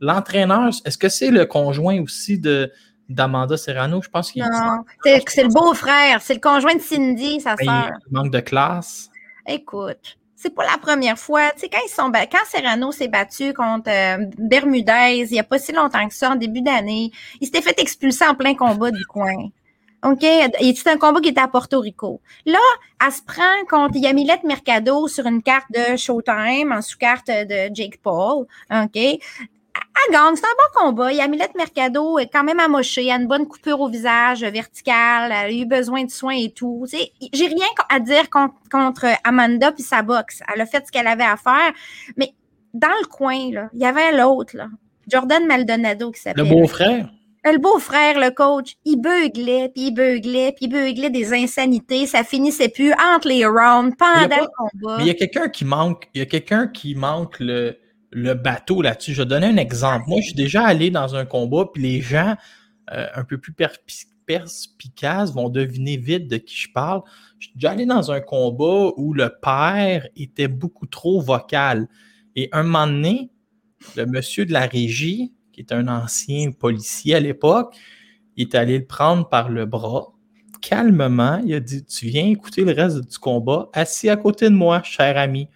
[0.00, 2.70] L'entraîneur, est-ce que c'est le conjoint aussi de,
[3.08, 7.56] d'Amanda Serrano, je pense qu'il Non, c'est, le beau-frère, c'est le conjoint de Cindy, sa
[7.56, 7.90] sœur.
[8.08, 9.10] Il manque de classe.
[9.46, 11.50] Écoute, c'est pas la première fois.
[11.52, 16.06] Tu sais, quand Serrano s'est battu contre euh, Bermudez, il n'y a pas si longtemps
[16.06, 19.48] que ça, en début d'année, il s'était fait expulser en plein combat du coin.
[20.04, 20.20] OK?
[20.20, 22.20] C'est un combat qui était à Porto Rico.
[22.44, 22.58] Là,
[23.02, 28.02] elle se prend contre Yamilette Mercado sur une carte de Showtime, en sous-carte de Jake
[28.02, 28.44] Paul.
[28.70, 28.98] OK?
[30.06, 31.12] Elle gagne, c'est un bon combat.
[31.12, 35.32] Yamilette Mercado est quand même amochée, elle a une bonne coupure au visage, verticale, elle
[35.32, 36.86] a eu besoin de soins et tout.
[36.90, 40.42] J'ai rien à dire contre, Amanda puis sa boxe.
[40.52, 41.72] Elle a fait ce qu'elle avait à faire.
[42.16, 42.34] Mais
[42.72, 44.56] dans le coin, il y avait l'autre,
[45.08, 46.44] Jordan Maldonado qui s'appelle.
[46.44, 47.10] Le beau-frère?
[47.46, 52.06] Le beau-frère, le coach, il beuglait, puis il beuglait, puis il beuglait des insanités.
[52.06, 54.96] Ça finissait plus entre les rounds, pendant le combat.
[54.96, 57.76] Mais il y a quelqu'un qui manque, il y a quelqu'un qui manque le,
[58.14, 59.12] le bateau là-dessus.
[59.12, 60.04] Je vais donner un exemple.
[60.06, 62.36] Moi, je suis déjà allé dans un combat, puis les gens
[62.92, 63.52] euh, un peu plus
[64.26, 67.02] perspicaces vont deviner vite de qui je parle.
[67.38, 71.88] Je suis déjà allé dans un combat où le père était beaucoup trop vocal.
[72.36, 73.30] Et un moment donné,
[73.96, 77.76] le monsieur de la régie, qui est un ancien policier à l'époque,
[78.36, 80.12] est allé le prendre par le bras.
[80.60, 84.54] Calmement, il a dit Tu viens écouter le reste du combat, assis à côté de
[84.54, 85.48] moi, cher ami.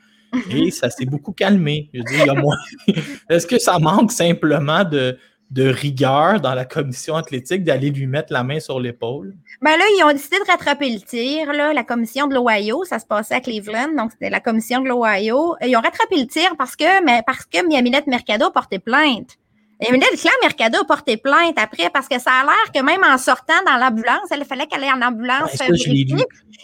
[0.50, 1.90] Et ça s'est beaucoup calmé.
[3.30, 5.16] Est-ce que ça manque simplement de,
[5.56, 9.34] rigueur dans la commission athlétique d'aller lui mettre la main sur l'épaule?
[9.62, 13.06] Ben là, ils ont décidé de rattraper le tir, la commission de l'Ohio, ça se
[13.06, 15.56] passait à Cleveland, donc c'était la commission de l'Ohio.
[15.62, 19.38] Ils ont rattrapé le tir parce que, mais parce que Miaminette Mercado portait plainte.
[19.80, 22.82] Et là, le clan Mercado a porté plainte après parce que ça a l'air que
[22.82, 25.56] même en sortant dans l'ambulance, il fallait qu'elle aille en ambulance.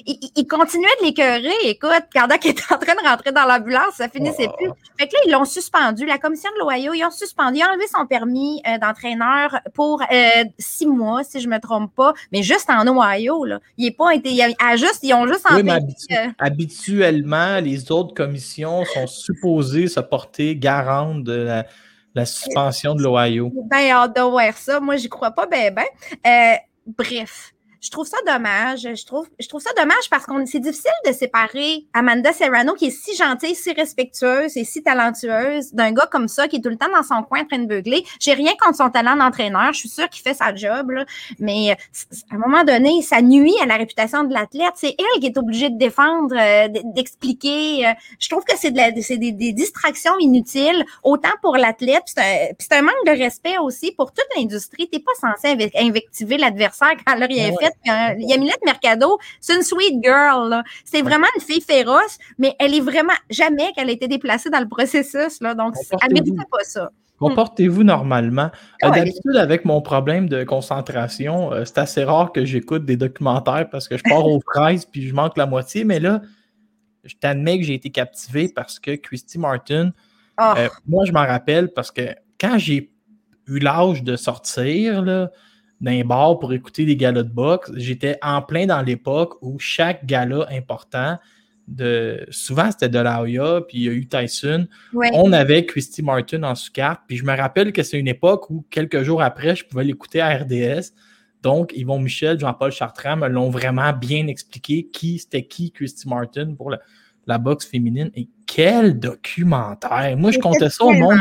[0.04, 1.54] il, continuait de l'écœurer.
[1.64, 4.68] Écoute, pendant qu'il était en train de rentrer dans l'ambulance, ça finissait plus.
[4.98, 6.06] Fait que là, ils l'ont suspendu.
[6.06, 10.02] La commission de l'Ohio, ils ont suspendu, ils ont enlevé son permis euh, d'entraîneur pour
[10.02, 13.44] euh, six mois, si je me trompe pas, mais juste en Ohio.
[13.44, 13.60] Là.
[13.76, 14.30] Il est pas été.
[14.30, 15.78] Il a, juste, ils ont juste oui, mais
[16.12, 21.66] euh, habituellement, les autres commissions sont supposées se porter garante de la
[22.14, 23.52] la suspension de l'Ohio.
[23.70, 24.80] Ben, hâte de voir ça.
[24.80, 25.84] Moi, j'y crois pas ben, ben.
[26.26, 26.56] Euh,
[26.86, 27.53] bref
[27.84, 28.80] je trouve ça dommage.
[28.80, 32.86] Je trouve, je trouve ça dommage parce qu'on c'est difficile de séparer Amanda Serrano, qui
[32.86, 36.70] est si gentille, si respectueuse et si talentueuse, d'un gars comme ça, qui est tout
[36.70, 38.02] le temps dans son coin en train de beugler.
[38.20, 39.74] J'ai rien contre son talent d'entraîneur.
[39.74, 41.04] Je suis sûre qu'il fait sa job, là,
[41.38, 44.72] mais à un moment donné, ça nuit à la réputation de l'athlète.
[44.76, 47.86] C'est elle qui est obligée de défendre, euh, d'expliquer.
[47.86, 47.92] Euh.
[48.18, 52.72] je trouve que c'est de la, c'est des, des, distractions inutiles, autant pour l'athlète, c'est
[52.72, 54.88] un, un, manque de respect aussi pour toute l'industrie.
[54.88, 60.02] T'es pas censé invectiver l'adversaire quand elle a rien fait Yamilette Mercado, c'est une sweet
[60.02, 60.62] girl.
[60.84, 64.60] C'est vraiment une fille féroce, mais elle est vraiment jamais qu'elle a été déplacée dans
[64.60, 65.40] le processus.
[65.40, 66.90] Là, donc, elle ne pas ça.
[67.18, 68.50] Comportez-vous normalement.
[68.82, 73.68] Euh, d'habitude, avec mon problème de concentration, euh, c'est assez rare que j'écoute des documentaires
[73.70, 75.84] parce que je pars aux fraises puis je manque la moitié.
[75.84, 76.22] Mais là,
[77.04, 79.92] je t'admets que j'ai été captivé parce que Christy Martin,
[80.36, 80.54] ah.
[80.58, 82.90] euh, moi, je m'en rappelle parce que quand j'ai
[83.46, 85.30] eu l'âge de sortir, là,
[85.84, 87.70] d'un bar pour écouter des galas de boxe.
[87.76, 91.18] J'étais en plein dans l'époque où chaque gala important,
[91.68, 94.66] de, souvent c'était de l'AOYA, puis il y a eu Tyson.
[95.12, 97.02] On avait Christy Martin en sous-carte.
[97.06, 100.20] Puis je me rappelle que c'est une époque où quelques jours après, je pouvais l'écouter
[100.20, 100.92] à RDS.
[101.42, 106.54] Donc, Yvon Michel, Jean-Paul Chartrand me l'ont vraiment bien expliqué qui c'était qui Christy Martin
[106.54, 106.74] pour
[107.26, 108.10] la boxe féminine.
[108.14, 110.16] Et quel documentaire!
[110.16, 111.18] Moi, je comptais ça au monde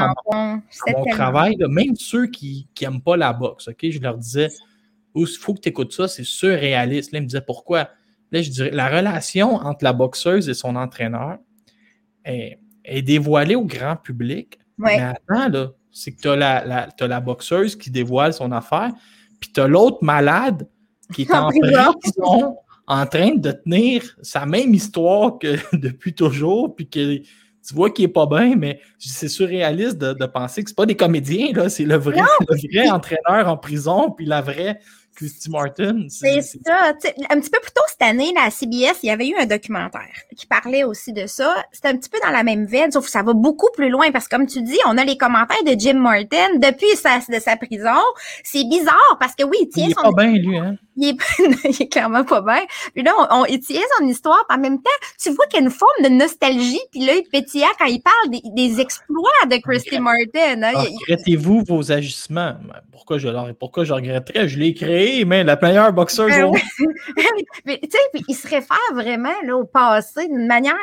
[0.87, 1.55] mon travail.
[1.69, 3.89] même ceux qui n'aiment pas la boxe, OK?
[3.89, 4.49] Je leur disais,
[5.15, 7.11] il faut que tu écoutes ça, c'est surréaliste.
[7.11, 7.89] Là, ils me disaient pourquoi?
[8.31, 11.37] Là, je dirais, la relation entre la boxeuse et son entraîneur
[12.25, 12.59] est,
[13.03, 14.59] dévoilée au grand public.
[14.77, 18.91] Mais attends, là, c'est que tu as la, la boxeuse qui dévoile son affaire,
[19.39, 20.67] puis tu as l'autre malade
[21.13, 22.57] qui est en prison
[22.87, 28.05] en train de tenir sa même histoire que depuis toujours, puis que tu vois qu'il
[28.05, 31.85] est pas bien, mais c'est surréaliste de, penser que c'est pas des comédiens, là, c'est
[31.85, 34.79] le vrai, le vrai entraîneur en prison, puis la vraie
[35.15, 36.07] Christy Martin.
[36.09, 36.93] C'est ça.
[37.29, 40.01] un petit peu plus tôt cette année, à CBS, il y avait eu un documentaire
[40.35, 41.55] qui parlait aussi de ça.
[41.71, 44.11] C'était un petit peu dans la même veine, sauf que ça va beaucoup plus loin
[44.11, 47.39] parce que, comme tu dis, on a les commentaires de Jim Martin depuis sa, de
[47.39, 48.01] sa prison.
[48.43, 50.75] C'est bizarre parce que oui, il tient il est pas bien, lui, hein?
[50.95, 51.17] Il est,
[51.65, 52.61] il est clairement pas bien.
[52.93, 54.45] Puis là, on, il tient son histoire.
[54.47, 54.89] Puis en même temps,
[55.19, 56.81] tu vois qu'il y a une forme de nostalgie.
[56.91, 60.63] Puis là, il pétillant quand il parle des, exploits de Christy Martin.
[60.63, 60.73] Hein?
[60.75, 62.55] Regrettez-vous vos agissements?
[62.91, 64.47] Pourquoi je, pourquoi je regretterais?
[64.47, 66.51] Je l'ai créé mais la meilleure boxeuse ben
[67.65, 70.75] mais, tu sais, il se réfère vraiment là, au passé d'une manière.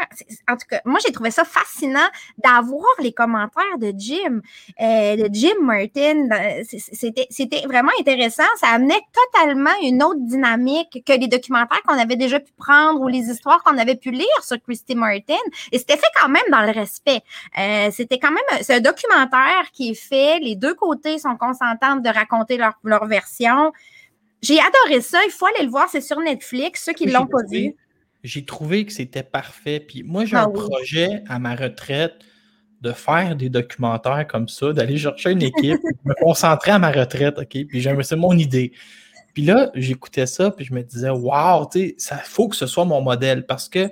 [0.49, 2.09] En tout cas, moi, j'ai trouvé ça fascinant
[2.43, 4.41] d'avoir les commentaires de Jim,
[4.81, 6.29] euh, de Jim Martin.
[6.63, 8.45] C'était vraiment intéressant.
[8.57, 9.01] Ça amenait
[9.33, 13.63] totalement une autre dynamique que les documentaires qu'on avait déjà pu prendre ou les histoires
[13.63, 15.35] qu'on avait pu lire sur Christy Martin.
[15.73, 17.21] Et c'était fait quand même dans le respect.
[17.59, 20.39] Euh, c'était quand même c'est un documentaire qui est fait.
[20.41, 23.73] Les deux côtés sont consentants de raconter leur, leur version.
[24.43, 25.19] J'ai adoré ça.
[25.27, 25.89] Il faut aller le voir.
[25.91, 26.85] C'est sur Netflix.
[26.85, 27.75] Ceux qui ne l'ont pas vu.
[28.23, 29.81] J'ai trouvé que c'était parfait.
[29.81, 32.15] Puis moi, j'ai ah un projet à ma retraite
[32.81, 37.39] de faire des documentaires comme ça, d'aller chercher une équipe, me concentrer à ma retraite,
[37.39, 37.67] OK?
[37.69, 38.73] Puis c'est mon idée.
[39.33, 42.67] Puis là, j'écoutais ça, puis je me disais, waouh, tu sais, il faut que ce
[42.67, 43.91] soit mon modèle parce que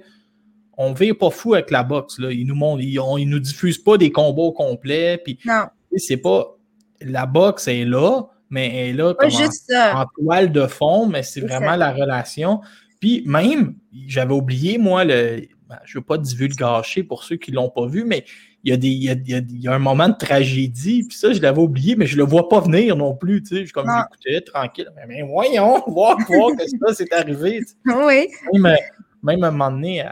[0.80, 2.20] on ne pas fou avec la boxe.
[2.20, 2.30] Là.
[2.30, 5.18] Ils nous montrent, ils, nous diffusent pas des combos complets.
[5.18, 5.64] Puis, non.
[5.97, 6.57] C'est pas.
[7.01, 11.41] La boxe est là, mais elle est là comme en, toile de fond, mais c'est
[11.41, 12.61] vraiment la relation.
[13.01, 13.74] Puis même,
[14.07, 17.70] j'avais oublié, moi, le, ben, je ne veux pas divulgacher pour ceux qui ne l'ont
[17.70, 18.24] pas vu, mais
[18.65, 21.61] il y, a des, il, y a, un moment de tragédie, puis ça, je l'avais
[21.61, 24.91] oublié, mais je ne le vois pas venir non plus, tu sais, comme j'écoutais tranquille,
[25.07, 27.61] mais, voyons, voir, voir que ça s'est arrivé.
[27.87, 28.29] Oui.
[28.53, 28.77] Même,
[29.23, 30.05] même, à un moment donné,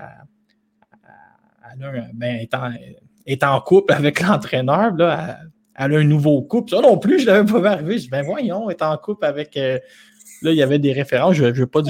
[2.15, 2.71] ben, étant,
[3.27, 5.39] étant, en couple avec l'entraîneur, là,
[5.79, 6.71] elle a un nouveau couple.
[6.71, 7.99] Ça non plus, je ne l'avais pas vu arriver.
[7.99, 9.57] Je dis, ben voyons, elle est en couple avec.
[9.57, 9.79] Euh,
[10.43, 11.35] là, il y avait des références.
[11.35, 11.83] Je ne veux pas,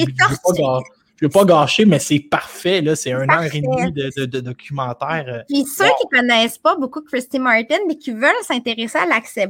[1.21, 2.83] je pas gâcher, mais c'est parfait.
[2.83, 5.25] Là, c'est un heure et demie de, de, documentaire.
[5.29, 8.99] Euh, Puis ceux qui ne connaissent pas beaucoup Christy Martin, mais qui veulent s'intéresser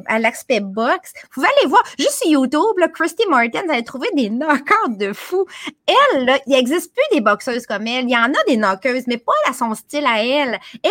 [0.07, 3.85] à l'aspect box, vous pouvez aller voir juste sur YouTube, là, Christy Martin, vous allez
[3.85, 5.45] trouver des knockouts de fou.
[5.87, 8.05] Elle, là, il n'existe plus des boxeuses comme elle.
[8.05, 10.59] Il y en a des knockeuses, mais pas à son style à elle.
[10.83, 10.91] Elle,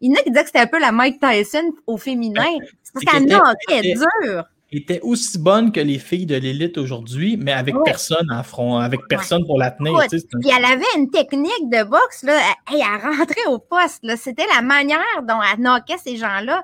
[0.00, 2.44] il y en a qui disaient que c'était un peu la Mike Tyson au féminin.
[2.92, 7.74] Parce qu'elle knockait dur était aussi bonne que les filles de l'élite aujourd'hui, mais avec
[7.84, 9.98] personne en front, avec personne pour la tenir.
[10.08, 12.38] Puis elle avait une technique de boxe, là,
[12.70, 14.04] elle, elle rentrait au poste.
[14.16, 16.62] C'était la manière dont elle knockait ces gens-là.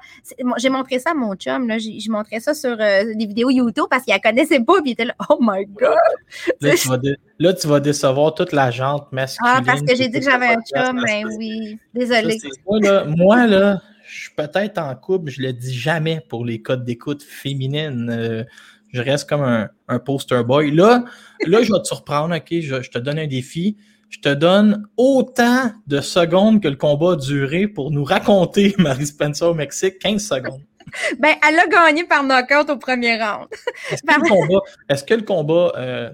[0.58, 1.78] J'ai montré ça à mon chum, là.
[1.78, 4.92] J'ai montré ça sur euh, des vidéos YouTube parce qu'il ne connaissait pas, puis il
[4.92, 5.96] était là, oh my God!
[7.38, 9.52] Là, tu vas, décevoir toute la jante masculine.
[9.56, 11.78] Ah, parce que j'ai dit que j'avais un chum, mais ben oui.
[11.92, 12.38] Désolée.
[13.16, 17.22] moi, là je suis peut-être en couple, je le dis jamais pour les codes d'écoute
[17.22, 18.08] féminines.
[18.10, 18.44] Euh,
[18.92, 19.42] je reste comme
[19.88, 20.70] un, poster boy.
[20.70, 21.04] Là,
[21.46, 22.48] là, je vais te surprendre, OK?
[22.50, 23.76] Je, te donne un défi.
[24.08, 29.06] Je te donne autant de secondes que le combat a duré pour nous raconter Marie
[29.06, 30.62] Spencer au Mexique, 15 secondes.
[31.18, 33.48] Ben, elle a gagné par knockout au premier round.
[33.90, 36.10] Est-ce que, le combat, euh,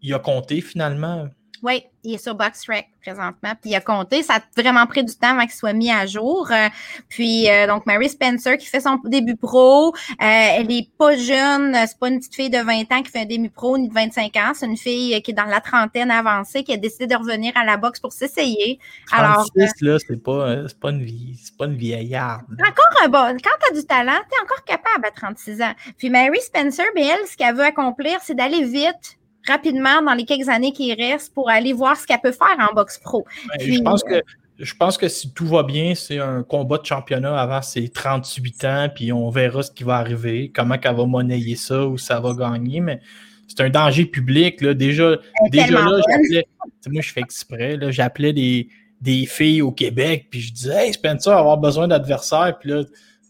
[0.00, 1.28] il a compté finalement?
[1.62, 3.52] Oui, il est sur BoxRec présentement.
[3.60, 4.22] Puis il a compté.
[4.22, 6.48] Ça a vraiment pris du temps avant qu'il soit mis à jour.
[6.50, 6.68] Euh,
[7.08, 9.88] puis euh, donc Mary Spencer qui fait son début pro.
[9.88, 11.76] Euh, elle est pas jeune.
[11.86, 13.94] C'est pas une petite fille de 20 ans qui fait un début pro ni de
[13.94, 14.52] 25 ans.
[14.54, 17.64] C'est une fille qui est dans la trentaine avancée qui a décidé de revenir à
[17.64, 18.78] la boxe pour s'essayer.
[19.12, 22.44] Alors là, c'est pas, pas une vie, c'est pas une vieillarde.
[22.60, 23.38] Encore un bon.
[23.42, 25.72] Quand tu as du talent, tu es encore capable à 36 ans.
[25.98, 29.15] Puis Mary Spencer, bien, elle, ce qu'elle veut accomplir, c'est d'aller vite
[29.46, 32.74] rapidement dans les quelques années qui restent pour aller voir ce qu'elle peut faire en
[32.74, 33.24] boxe pro.
[33.58, 34.22] je pense que
[34.58, 38.64] je pense que si tout va bien, c'est un combat de championnat avant ses 38
[38.64, 42.20] ans, puis on verra ce qui va arriver, comment elle va monnayer ça ou ça
[42.20, 43.00] va gagner, mais
[43.48, 44.62] c'est un danger public.
[44.62, 44.72] Là.
[44.72, 45.16] Déjà,
[45.50, 46.46] déjà là, j'appelais,
[46.88, 48.68] moi je fais exprès, j'appelais des,
[49.02, 52.82] des filles au Québec, puis je disais Hey Spencer, avoir besoin d'adversaires, puis là,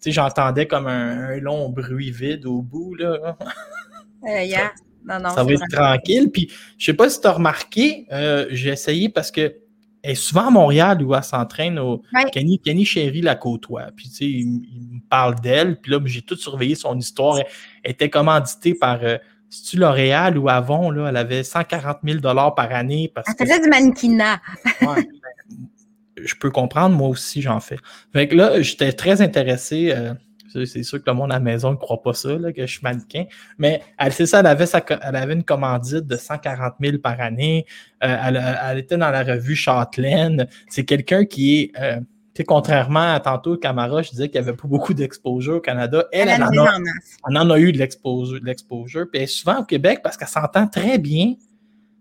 [0.07, 2.95] j'entendais comme un, long bruit vide au bout.
[2.95, 3.37] Là.
[4.25, 4.45] Euh,
[5.07, 6.31] ça va être tranquille.
[6.31, 9.55] Puis, je sais pas si tu as remarqué, euh, j'ai essayé parce que
[10.03, 12.01] elle est souvent à Montréal où elle s'entraîne au
[12.33, 13.89] Kenny, Kenny Chéri la côtoie.
[13.97, 15.81] Puis, tu sais, il, me parle d'elle.
[15.81, 17.39] Puis là, j'ai tout surveillé son histoire.
[17.39, 19.01] Elle, était commanditée par.
[19.03, 19.19] Euh,
[19.75, 23.11] L'Oréal ou Avon, là, elle avait 140 000 par année.
[23.15, 24.41] Parce elle faisait du mannequinat.
[26.17, 27.79] je peux comprendre, moi aussi, j'en fais.
[28.13, 29.93] Fait que là, j'étais très intéressé.
[29.93, 30.15] Euh,
[30.53, 32.83] c'est sûr que le monde à la maison ne croit pas ça, que je suis
[32.83, 33.25] mannequin.
[33.59, 34.67] Mais elle, c'est ça, elle avait,
[35.03, 37.67] elle avait une commandite de 140 000 par année.
[38.05, 38.17] Euh,
[38.71, 40.47] elle, était dans la revue Châtelaine.
[40.69, 41.73] C'est quelqu'un qui est.
[41.81, 42.01] Euh,
[42.47, 46.05] contrairement à tantôt, Camara, je disais qu'il n'y avait pas beaucoup d'exposure au Canada.
[46.13, 48.41] Elle, elle, en, a, eu de l'exposure.
[49.11, 51.35] Puis elle est souvent au Québec parce qu'elle s'entend très bien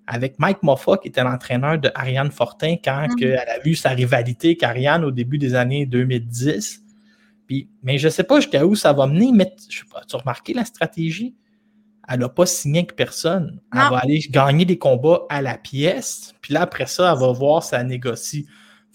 [0.07, 3.39] avec Mike Moffat, qui était l'entraîneur de Ariane Fortin quand mm-hmm.
[3.41, 6.84] elle a vu sa rivalité avec Ariane au début des années 2010
[7.83, 10.15] mais je ne sais pas jusqu'à où ça va mener, mais je sais pas, tu
[10.15, 11.35] as remarqué la stratégie?
[12.07, 13.59] Elle n'a pas signé avec personne.
[13.73, 17.31] Elle va aller gagner des combats à la pièce, puis là, après ça, elle va
[17.31, 18.45] voir si elle négocie.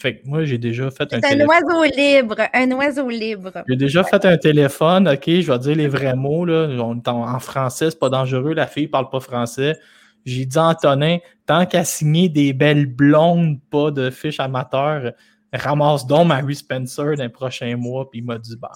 [0.00, 1.42] Fait que moi, j'ai déjà fait un téléphone.
[1.42, 3.52] un oiseau libre, un oiseau libre.
[3.68, 6.68] J'ai déjà fait un téléphone, OK, je vais dire les vrais mots, là.
[6.78, 9.78] en, français, c'est pas dangereux, la fille parle pas français.
[10.24, 15.12] J'ai dit à Antonin, tant qu'à signer des belles blondes, pas de fiches amateurs,
[15.52, 18.72] ramasse donc Mary Spencer dans les prochains mois, puis il m'a dit, bah,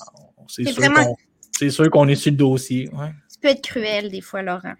[0.48, 2.88] c'est sûr qu'on est sur le dossier.
[2.92, 3.10] Ouais.
[3.32, 4.74] Tu peux être cruel des fois, Laurent.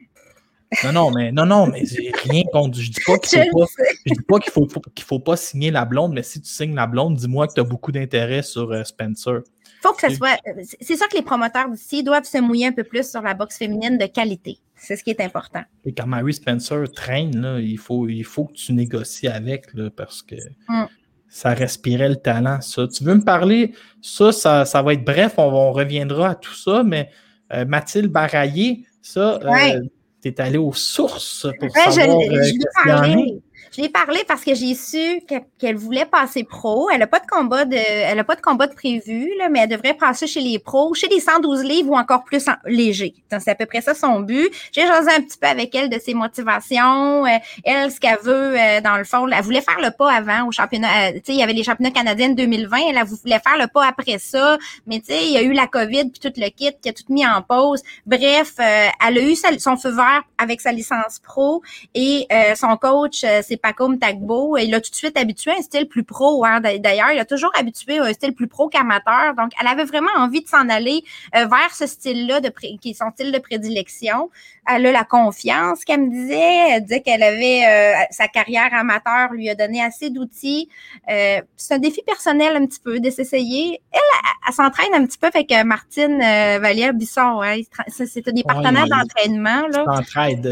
[0.83, 1.85] Non, non, mais non, non, mais
[2.25, 2.81] rien contre.
[2.81, 3.67] Je dis pas qu'il faut pas.
[4.05, 6.75] Je dis pas qu'il faut, qu'il faut pas signer la blonde, mais si tu signes
[6.75, 9.43] la blonde, dis-moi que tu as beaucoup d'intérêt sur euh, Spencer.
[9.83, 10.41] Faut que ça soit.
[10.81, 13.59] C'est sûr que les promoteurs d'ici doivent se mouiller un peu plus sur la boxe
[13.59, 14.59] féminine de qualité.
[14.75, 15.63] C'est ce qui est important.
[15.85, 19.91] Et quand Mary Spencer traîne, là, il, faut, il faut que tu négocies avec là,
[19.91, 20.35] parce que
[20.69, 20.87] mm
[21.35, 22.87] ça respirait le talent, ça.
[22.87, 27.11] Tu veux me parler, ça, ça, va être bref, on, reviendra à tout ça, mais
[27.53, 29.81] euh, Mathilde Baraillé, ça, euh,
[30.23, 32.55] tu es allé aux sources pour savoir je,
[32.87, 33.41] je
[33.81, 35.23] l'ai parlé parce que j'ai su
[35.59, 36.89] qu'elle voulait passer pro.
[36.91, 39.61] Elle n'a pas de combat de, elle a pas de combat de prévu, là, mais
[39.61, 43.15] elle devrait passer chez les pros, chez les 112 livres ou encore plus léger.
[43.31, 44.51] C'est à peu près ça son but.
[44.73, 47.27] J'ai jasé un petit peu avec elle de ses motivations.
[47.27, 50.49] Euh, elle, ce qu'elle veut, euh, dans le fond, elle voulait faire le pas avant
[50.49, 51.09] au championnat.
[51.09, 52.77] Euh, tu sais, il y avait les championnats canadiens de 2020.
[52.91, 54.59] Elle, elle voulait faire le pas après ça.
[54.87, 56.93] Mais tu sais, il y a eu la COVID puis tout le kit qui a
[56.93, 57.83] tout mis en pause.
[58.07, 61.63] Bref, elle a eu son feu vert avec sa licence pro
[61.95, 65.89] et son coach, c'est Pacom Tagbo, il a tout de suite habitué à un style
[65.89, 66.45] plus pro.
[66.45, 66.61] Hein.
[66.61, 69.35] D'ailleurs, il a toujours habitué à un style plus pro qu'amateur.
[69.39, 71.03] Donc, elle avait vraiment envie de s'en aller
[71.35, 72.43] euh, vers ce style-là,
[72.79, 74.29] qui est son style de prédilection.
[74.67, 76.73] Elle a la confiance qu'elle me disait.
[76.73, 80.69] Elle disait qu'elle avait euh, sa carrière amateur lui a donné assez d'outils.
[81.11, 83.81] Euh, c'est un défi personnel un petit peu de s'essayer.
[83.93, 84.01] Elle,
[84.47, 87.41] elle, s'entraîne un petit peu avec Martine Vallière Bisson.
[87.43, 87.63] Hein.
[87.89, 89.63] C'était des partenaires d'entraînement.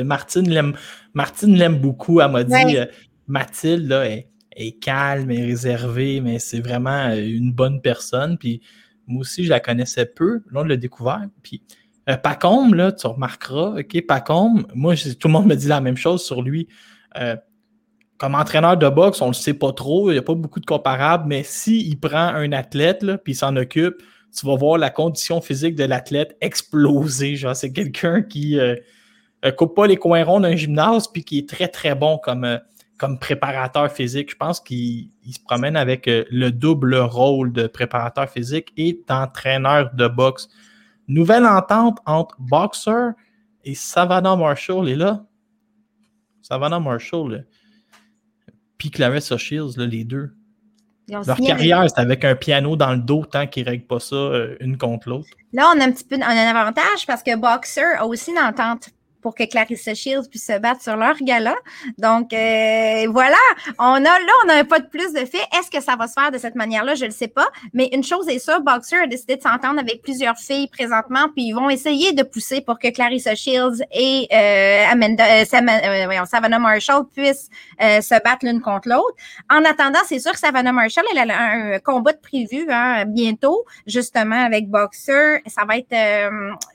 [0.03, 0.75] Martine l'aime
[1.15, 2.21] Martine l'aime beaucoup.
[2.21, 2.87] Elle m'a dit euh,
[3.27, 8.39] Mathilde là, est, calme, et réservée, mais c'est vraiment euh, une bonne personne.
[8.39, 8.61] Puis
[9.07, 10.43] moi aussi, je la connaissais peu.
[10.51, 11.27] Là, on l'a découvert.
[11.43, 11.63] Puis
[12.09, 12.17] euh,
[12.75, 16.43] là, tu remarqueras, OK, Pacombe, moi, tout le monde me dit la même chose sur
[16.43, 16.69] lui.
[18.19, 20.61] comme entraîneur de boxe, on ne le sait pas trop, il n'y a pas beaucoup
[20.61, 23.97] de comparables, mais s'il prend un athlète, puis il s'en occupe,
[24.33, 27.37] tu vas voir la condition physique de l'athlète exploser.
[27.37, 28.77] Genre, c'est quelqu'un qui, euh,
[29.51, 32.59] coupe pas les coins ronds d'un gymnase, puis qui est très, très bon comme, euh,
[32.99, 34.31] comme préparateur physique.
[34.31, 39.93] Je pense qu'il se promène avec euh, le double rôle de préparateur physique et d'entraîneur
[39.95, 40.49] de boxe.
[41.09, 43.11] Nouvelle entente entre Boxer
[43.65, 45.25] et Savannah Marshall est là.
[46.43, 47.47] Savannah Marshall,
[48.79, 50.33] puis Clarissa Shields, les deux.
[51.09, 54.17] Leur carrière, c'est avec un piano dans le dos tant qu'ils ne règlent pas ça
[54.17, 55.29] euh, une contre l'autre.
[55.53, 58.91] Là, on a un petit peu un avantage parce que Boxer a aussi une entente
[59.23, 61.55] pour que Clarissa Shields puisse se battre sur leur gala.
[61.97, 63.37] Donc, euh, voilà,
[63.79, 65.43] on a là, on a un pas de plus de fait.
[65.59, 66.95] Est-ce que ça va se faire de cette manière-là?
[66.95, 67.47] Je ne le sais pas.
[67.73, 71.47] Mais une chose est sûre, Boxer a décidé de s'entendre avec plusieurs filles présentement, puis
[71.47, 76.59] ils vont essayer de pousser pour que Clarissa Shields et euh, Amanda, euh, euh Savannah
[76.59, 77.49] Marshall puissent
[77.81, 79.15] se battre l'une contre l'autre.
[79.51, 83.65] En attendant, c'est sûr que Savannah Marshall, elle a un combat de prévu hein, bientôt,
[83.87, 85.43] justement, avec Boxer.
[85.47, 85.95] Ça va être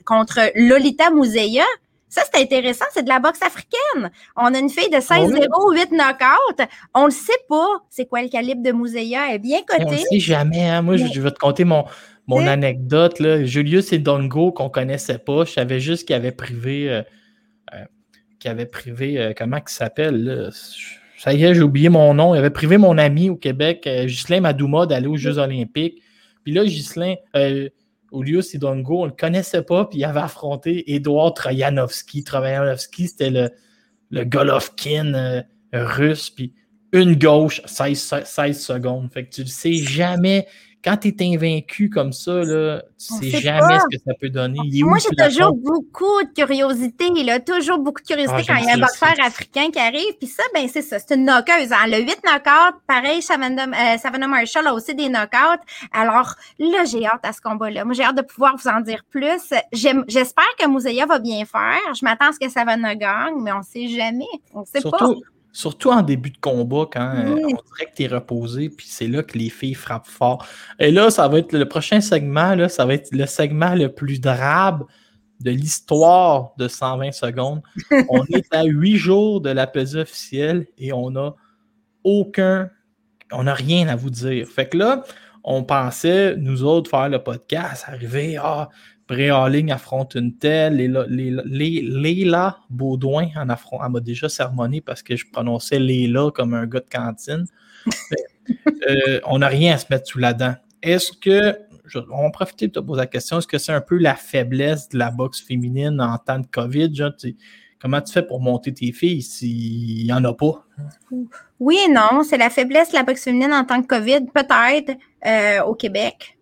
[0.04, 1.64] contre Lolita Museya.
[2.08, 4.10] Ça, c'est intéressant, c'est de la boxe africaine.
[4.36, 6.64] On a une fille de 16-0, 8 knockouts.
[6.94, 9.28] On ne sait pas c'est quoi le calibre de Mouzeya.
[9.28, 9.84] Elle est bien cotée.
[9.86, 10.68] On ne sait jamais.
[10.68, 10.80] Hein.
[10.82, 11.84] Moi, je, vais te conter mon,
[12.26, 13.20] mon anecdote.
[13.20, 13.44] Là.
[13.44, 15.44] Julius et Dongo, qu'on ne connaissait pas.
[15.44, 16.90] Je savais juste qu'il avait privé.
[16.90, 17.02] Euh,
[17.74, 17.84] euh,
[18.50, 19.18] avait privé.
[19.18, 20.50] Euh, comment il s'appelle?
[21.18, 22.34] Ça y est, j'ai oublié mon nom.
[22.34, 26.02] Il avait privé mon ami au Québec, Ghislain Madouma, d'aller aux Jeux Olympiques.
[26.44, 27.16] Puis là, Ghislain.
[28.10, 32.24] Olius Sidongo, on ne le connaissait pas, puis il avait affronté Edouard Troyanovski.
[32.24, 33.50] Troyanovski, c'était le,
[34.10, 35.42] le Golovkin euh,
[35.72, 36.54] russe, puis
[36.92, 39.12] une gauche, 16, 16, secondes.
[39.12, 40.46] Fait que tu ne sais jamais
[40.88, 44.30] quand tu es invaincu comme ça, là, tu ne sais jamais ce que ça peut
[44.30, 44.58] donner.
[44.82, 47.10] Moi, j'ai toujours beaucoup de curiosité.
[47.24, 50.14] Là, toujours beaucoup de curiosité ah, quand il y a un boxeur africain qui arrive.
[50.18, 50.98] Puis ça, ben c'est ça.
[50.98, 51.70] C'est une knockeuse.
[51.84, 52.78] Elle a 8 knockouts.
[52.86, 55.62] Pareil, Savannah, euh, Savannah, Marshall a aussi des knockouts.
[55.92, 57.84] Alors là, j'ai hâte à ce combat-là.
[57.84, 59.52] Moi, j'ai hâte de pouvoir vous en dire plus.
[59.72, 61.94] J'espère que Mouzeya va bien faire.
[61.94, 64.24] Je m'attends à ce que Savannah gagne, mais on ne sait jamais.
[64.54, 65.10] On ne sait pas.
[65.58, 69.08] Surtout en début de combat, quand euh, on dirait que tu es reposé, puis c'est
[69.08, 70.46] là que les filles frappent fort.
[70.78, 73.92] Et là, ça va être le prochain segment, là, ça va être le segment le
[73.92, 74.84] plus drabe
[75.40, 77.60] de l'histoire de 120 secondes.
[78.08, 81.34] on est à huit jours de la pesée officielle et on n'a
[82.04, 82.70] aucun,
[83.32, 84.46] on n'a rien à vous dire.
[84.46, 85.02] Fait que là,
[85.42, 88.68] on pensait, nous autres, faire le podcast, arriver, ah,
[89.08, 89.30] Bray
[89.70, 90.76] affronte une telle.
[91.08, 96.66] Léla Baudouin en affront, elle m'a déjà sermonné parce que je prononçais Léla comme un
[96.66, 97.46] gars de cantine.
[98.88, 100.54] Euh, on n'a rien à se mettre sous la dent.
[100.82, 101.58] Est-ce que,
[102.10, 104.88] on va profiter de te poser la question, est-ce que c'est un peu la faiblesse
[104.88, 106.90] de la boxe féminine en temps de COVID?
[107.78, 110.64] comment tu fais pour monter tes filles s'il n'y en a pas?
[111.60, 114.96] Oui et non, c'est la faiblesse de la boxe féminine en temps de COVID, peut-être
[115.26, 116.37] euh, au Québec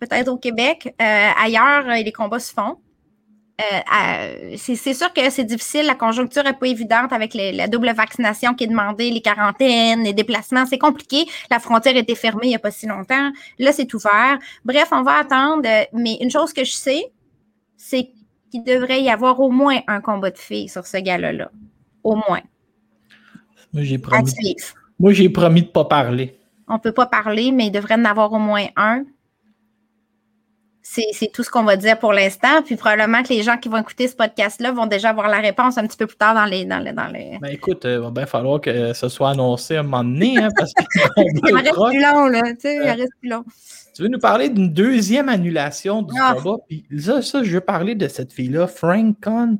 [0.00, 0.94] peut-être au Québec.
[1.00, 2.78] Euh, ailleurs, euh, les combats se font.
[3.60, 8.52] Euh, c'est sûr que c'est difficile, la conjoncture n'est pas évidente avec la double vaccination
[8.54, 11.24] qui est demandée, les quarantaines, les déplacements, c'est compliqué.
[11.52, 13.30] La frontière était fermée il n'y a pas si longtemps.
[13.60, 14.40] Là, c'est ouvert.
[14.64, 15.68] Bref, on va attendre.
[15.92, 17.12] Mais une chose que je sais,
[17.76, 18.10] c'est
[18.50, 21.52] qu'il devrait y avoir au moins un combat de filles sur ce gala-là.
[22.02, 22.42] Au moins.
[23.72, 24.56] Moi, j'ai promis.
[24.98, 26.36] Moi, j'ai promis de ne pas parler.
[26.66, 29.04] On ne peut pas parler, mais il devrait en avoir au moins un
[30.86, 32.62] c'est tout ce qu'on va dire pour l'instant.
[32.62, 35.78] Puis probablement que les gens qui vont écouter ce podcast-là vont déjà avoir la réponse
[35.78, 36.66] un petit peu plus tard dans les.
[36.66, 37.38] Dans les, dans les...
[37.40, 40.38] Ben écoute, euh, il va bien falloir que ce soit annoncé à un moment donné,
[40.38, 40.84] hein, parce que.
[41.16, 42.42] il reste plus long, là.
[42.52, 43.44] Tu sais, il reste plus long.
[43.94, 46.34] Tu veux nous parler d'une deuxième annulation du ah.
[46.36, 46.62] combat?
[46.68, 49.58] Puis ça, ça, je veux parler de cette fille-là, Francon.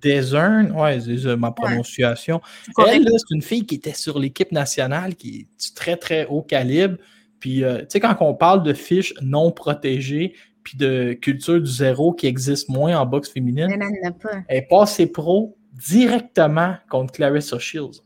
[0.00, 2.40] Desern, ouais, c'est ma prononciation.
[2.86, 6.96] Elle, c'est une fille qui était sur l'équipe nationale, qui est très, très haut calibre.
[7.40, 11.70] Puis, euh, tu sais, quand on parle de fiches non protégées, puis de culture du
[11.70, 18.02] zéro qui existe moins en boxe féminine, elle, est passée pro directement contre Clarissa Shields.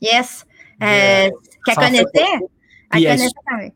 [0.00, 0.46] Yes.
[0.82, 1.28] Euh,
[1.66, 2.06] qu'elle connaissait.
[2.92, 3.72] Elle connaissait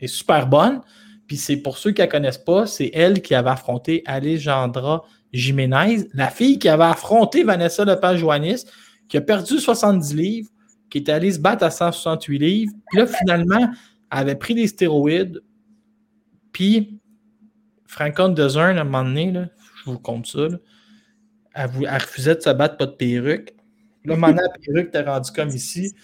[0.00, 0.80] elle est super bonne.
[1.26, 5.04] Puis c'est pour ceux qui ne la connaissent pas, c'est elle qui avait affronté Alejandra
[5.32, 8.64] Jiménez, la fille qui avait affronté Vanessa Lepage-Joannis,
[9.08, 10.48] qui a perdu 70 livres,
[10.88, 12.72] qui est allée se battre à 168 livres.
[12.90, 13.68] Puis là, finalement,
[14.10, 15.42] avait pris des stéroïdes,
[16.52, 17.00] puis
[17.86, 19.46] Francon Dezern, à un moment donné, là,
[19.78, 20.48] je vous compte ça,
[21.54, 23.54] elle, refusait de se battre, pas de perruque.
[24.04, 25.94] Là, maintenant, la perruque t'es rendu comme ici.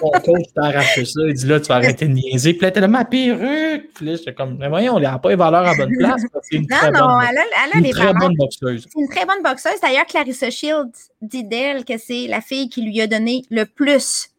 [0.00, 1.20] Ton coach t'a arraché ça.
[1.26, 2.54] Il dit là, tu vas arrêter de niaiser.
[2.54, 3.90] Puis là, t'es là, ma perruque.
[3.94, 6.22] Puis là, j'étais comme, mais voyons, on n'a pas les valeurs à bonne place.
[6.42, 8.86] C'est une très, non, bonne, elle a, elle a une très bonne boxeuse.
[8.92, 9.80] C'est une très bonne boxeuse.
[9.80, 14.30] D'ailleurs, Clarissa Shields dit d'elle que c'est la fille qui lui a donné le plus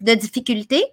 [0.00, 0.84] de difficultés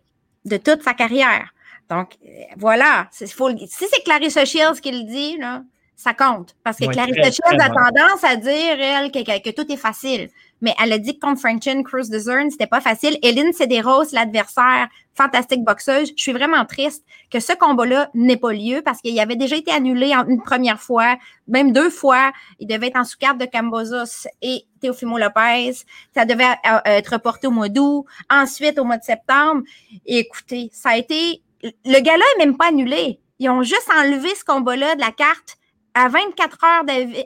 [0.45, 1.53] de toute sa carrière.
[1.89, 2.27] Donc, euh,
[2.57, 3.07] voilà.
[3.11, 5.63] Faut, si c'est Clarissa Shields qui le dit, là,
[5.95, 6.55] ça compte.
[6.63, 10.29] Parce que Clarissa Shields a tendance à dire, elle, que, tout est facile.
[10.63, 13.19] Mais elle a dit que contre Franklin Cruz Dezern, c'était pas facile.
[13.21, 16.13] Hélène Cederos, l'adversaire, fantastique boxeuse.
[16.15, 19.71] Je suis vraiment triste que ce combat-là n'ait pas lieu parce qu'il avait déjà été
[19.71, 21.17] annulé une première fois,
[21.49, 22.31] même deux fois.
[22.59, 25.73] Il devait être en sous-carte de Cambozos et Teofimo Lopez.
[26.15, 29.63] Ça devait euh, être reporté au mois d'août, ensuite au mois de septembre.
[30.05, 31.41] Écoutez, ça a été...
[31.61, 33.19] Le gala n'est même pas annulé.
[33.39, 35.57] Ils ont juste enlevé ce combat-là de la carte
[35.93, 37.25] à 24 heures de...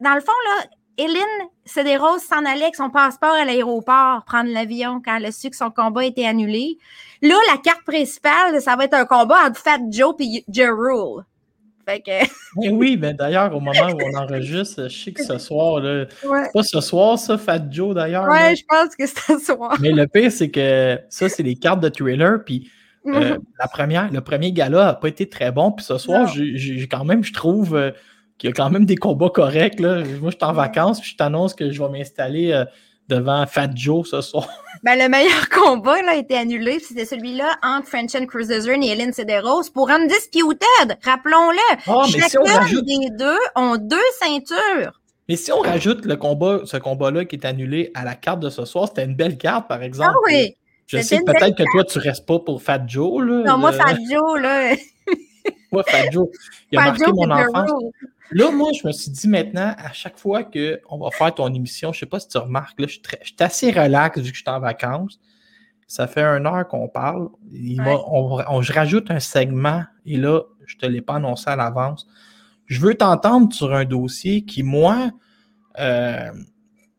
[0.00, 0.64] Dans le fond, là,
[0.98, 5.48] Hélène Cederos s'en allait avec son passeport à l'aéroport prendre l'avion quand elle a su
[5.48, 6.76] que son combat était annulé.
[7.22, 11.24] Là, la carte principale, ça va être un combat entre Fat Joe et Jerule.
[11.86, 12.26] Fait que...
[12.62, 16.06] Eh oui, mais d'ailleurs, au moment où on enregistre, je sais que ce soir, là,
[16.52, 18.28] pas ce soir, ça, Fat Joe d'ailleurs.
[18.28, 19.76] Ouais, je pense que c'est ce soir.
[19.80, 22.70] Mais le pire, c'est que ça, c'est les cartes de trailer, puis
[23.06, 23.38] euh, mhm.
[23.58, 27.04] la première, le premier gala n'a pas été très bon, puis ce soir, j'ai quand
[27.04, 27.92] même, je trouve, euh,
[28.38, 29.80] qu'il y a quand même des combats corrects.
[29.80, 30.02] Là.
[30.20, 32.64] Moi, je suis en vacances, puis je t'annonce que je vais m'installer euh,
[33.08, 34.48] devant Fat Joe ce soir.
[34.84, 38.86] Ben, le meilleur combat là, a été annulé, c'était celui-là entre French and Cruiser et
[38.86, 40.98] Hélène Cederos pour Undisputed.
[41.02, 41.78] Rappelons-le.
[41.88, 44.92] Oh, Chacun des deux ont deux ceintures.
[45.28, 48.50] Mais si on rajoute le combat, ce combat-là qui est annulé à la carte de
[48.50, 50.14] ce soir, c'était une belle carte, par exemple.
[50.14, 50.56] Ah oui.
[50.86, 53.22] Je sais peut-être que toi, tu restes pas pour Fat Joe.
[53.26, 54.74] Là, non, moi, Fat Joe, là.
[55.72, 56.28] moi, Fat Joe.
[56.70, 57.72] Il a marqué mon enfance.
[58.30, 61.92] Là, moi, je me suis dit maintenant, à chaque fois qu'on va faire ton émission,
[61.92, 64.42] je ne sais pas si tu remarques, là, je, suis assez relax vu que je
[64.42, 65.18] suis en vacances.
[65.86, 67.30] Ça fait une heure qu'on parle.
[67.50, 72.06] on, je rajoute un segment et là, je ne te l'ai pas annoncé à l'avance.
[72.66, 75.10] Je veux t'entendre sur un dossier qui, moi,
[75.78, 76.30] euh,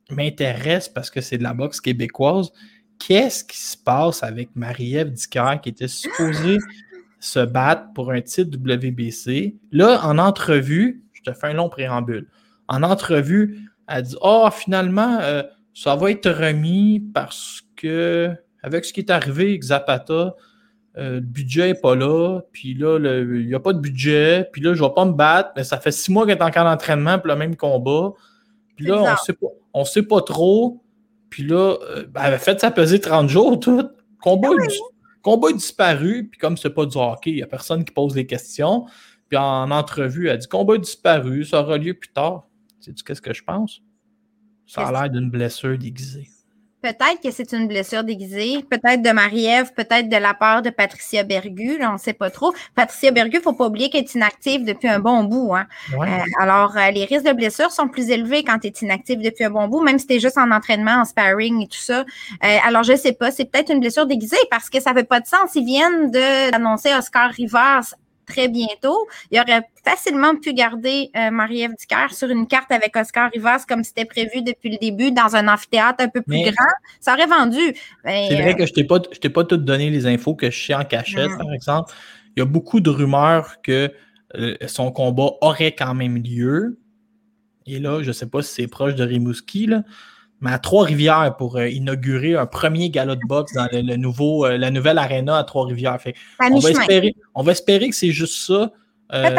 [0.09, 2.51] m'intéresse parce que c'est de la boxe québécoise.
[2.97, 6.57] Qu'est-ce qui se passe avec Marie-Ève Dicker qui était supposée
[7.19, 9.55] se battre pour un titre WBC?
[9.71, 11.03] Là, en entrevue,
[11.33, 12.27] te fais un long préambule.
[12.67, 18.85] En entrevue, elle dit Ah, oh, finalement, euh, ça va être remis parce que, avec
[18.85, 20.35] ce qui est arrivé avec Zapata,
[20.97, 24.61] euh, le budget n'est pas là, puis là, il n'y a pas de budget, puis
[24.61, 26.65] là, je ne vais pas me battre, mais ça fait six mois qu'elle est encore
[26.65, 28.11] en entraînement pour le même combat.
[28.75, 30.83] Puis là, on sait pas, ne sait pas trop.
[31.29, 33.87] Puis là, euh, ben, elle fait sa pesée 30 jours, tout.
[34.21, 34.67] Combat, ah
[35.21, 38.25] combat disparu, puis comme c'est pas du hockey, il n'y a personne qui pose des
[38.25, 38.85] questions.
[39.29, 42.47] Puis en entrevue, elle dit combat disparu, ça aura lieu plus tard.
[42.79, 43.81] Sais-tu qu'est-ce que je pense?
[44.65, 46.27] Ça a l'air d'une blessure déguisée.
[46.81, 51.23] Peut-être que c'est une blessure déguisée, peut-être de Marie-Ève, peut-être de la part de Patricia
[51.23, 52.53] Bergu, on ne sait pas trop.
[52.73, 55.53] Patricia Bergu, il ne faut pas oublier qu'elle est inactive depuis un bon bout.
[55.53, 55.67] Hein.
[55.93, 56.05] Euh,
[56.39, 59.49] alors, euh, les risques de blessure sont plus élevés quand tu es inactive depuis un
[59.49, 62.05] bon bout, même si tu es juste en entraînement, en sparring et tout ça.
[62.45, 64.99] Euh, alors, je ne sais pas, c'est peut-être une blessure déguisée parce que ça ne
[64.99, 65.55] fait pas de sens.
[65.55, 67.93] Ils viennent d'annoncer Oscar Rivas
[68.29, 69.07] très bientôt.
[69.31, 73.83] Il aurait facilement pu garder euh, Marie-Ève Dicker sur une carte avec Oscar Rivas comme
[73.83, 76.73] c'était prévu depuis le début dans un amphithéâtre un peu plus grand.
[76.99, 77.75] Ça aurait vendu.
[78.05, 80.65] c'est vrai euh, que je t'ai pas, t'ai pas tout donné les infos que je
[80.65, 81.91] sais en cachette, par exemple.
[82.35, 83.91] Il y a beaucoup de rumeurs que
[84.35, 86.79] euh, son combat aurait quand même lieu.
[87.65, 89.83] Et là, je ne sais pas si c'est proche de Rimouski, là,
[90.41, 94.57] mais à Trois-Rivières pour euh, inaugurer un premier gala de boxe dans le, nouveau, euh,
[94.57, 95.97] la nouvelle arena à Trois-Rivières.
[96.39, 98.71] On, va espérer, on va espérer que c'est juste ça.
[99.13, 99.35] Euh,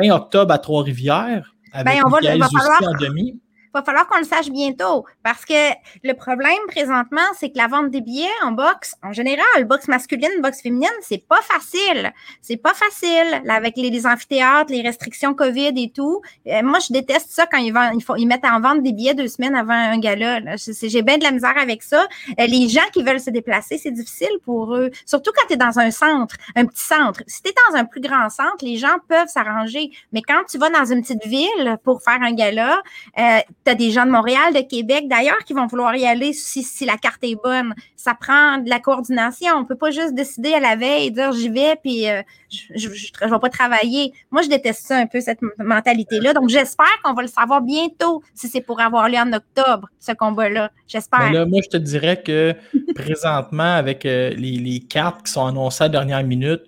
[0.00, 1.54] fin octobre à Trois-Rivières.
[1.72, 3.38] Avec ben, on va, en demi
[3.72, 5.70] va falloir qu'on le sache bientôt parce que
[6.02, 10.40] le problème présentement, c'est que la vente des billets en boxe, en général, boxe masculine,
[10.42, 12.12] boxe féminine, c'est pas facile.
[12.42, 16.20] C'est pas facile là, avec les, amphithéâtres, les restrictions COVID et tout.
[16.46, 19.28] Euh, moi, je déteste ça quand ils, font, ils mettent en vente des billets deux
[19.28, 20.56] semaines avant un gala.
[20.56, 22.06] J'ai bien de la misère avec ça.
[22.38, 24.90] Euh, les gens qui veulent se déplacer, c'est difficile pour eux.
[25.06, 27.22] Surtout quand tu es dans un centre, un petit centre.
[27.26, 29.90] Si tu es dans un plus grand centre, les gens peuvent s'arranger.
[30.12, 32.82] Mais quand tu vas dans une petite ville pour faire un gala,
[33.18, 33.40] euh,
[33.70, 36.84] tu as des gens de Montréal, de Québec d'ailleurs qui vont vouloir y aller si,
[36.84, 37.74] la carte est bonne.
[37.96, 39.52] Ça prend de la coordination.
[39.56, 42.88] On peut pas juste décider à la veille et dire j'y vais puis euh, je
[42.88, 44.12] ne vais pas travailler.
[44.30, 46.32] Moi, je déteste ça un peu, cette mentalité-là.
[46.32, 50.12] Donc, j'espère qu'on va le savoir bientôt si c'est pour avoir lieu en octobre, ce
[50.12, 50.70] combat-là.
[50.88, 51.32] J'espère.
[51.32, 52.54] Là, moi, je te dirais que
[52.94, 56.62] présentement, avec euh, les, les cartes qui sont annoncées à la dernière minute,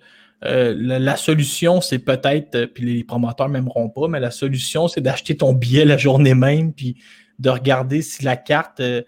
[0.45, 4.99] euh, la, solution, c'est peut-être, euh, puis les promoteurs m'aimeront pas, mais la solution, c'est
[4.99, 6.97] d'acheter ton billet la journée même, puis
[7.39, 9.03] de regarder si la carte euh,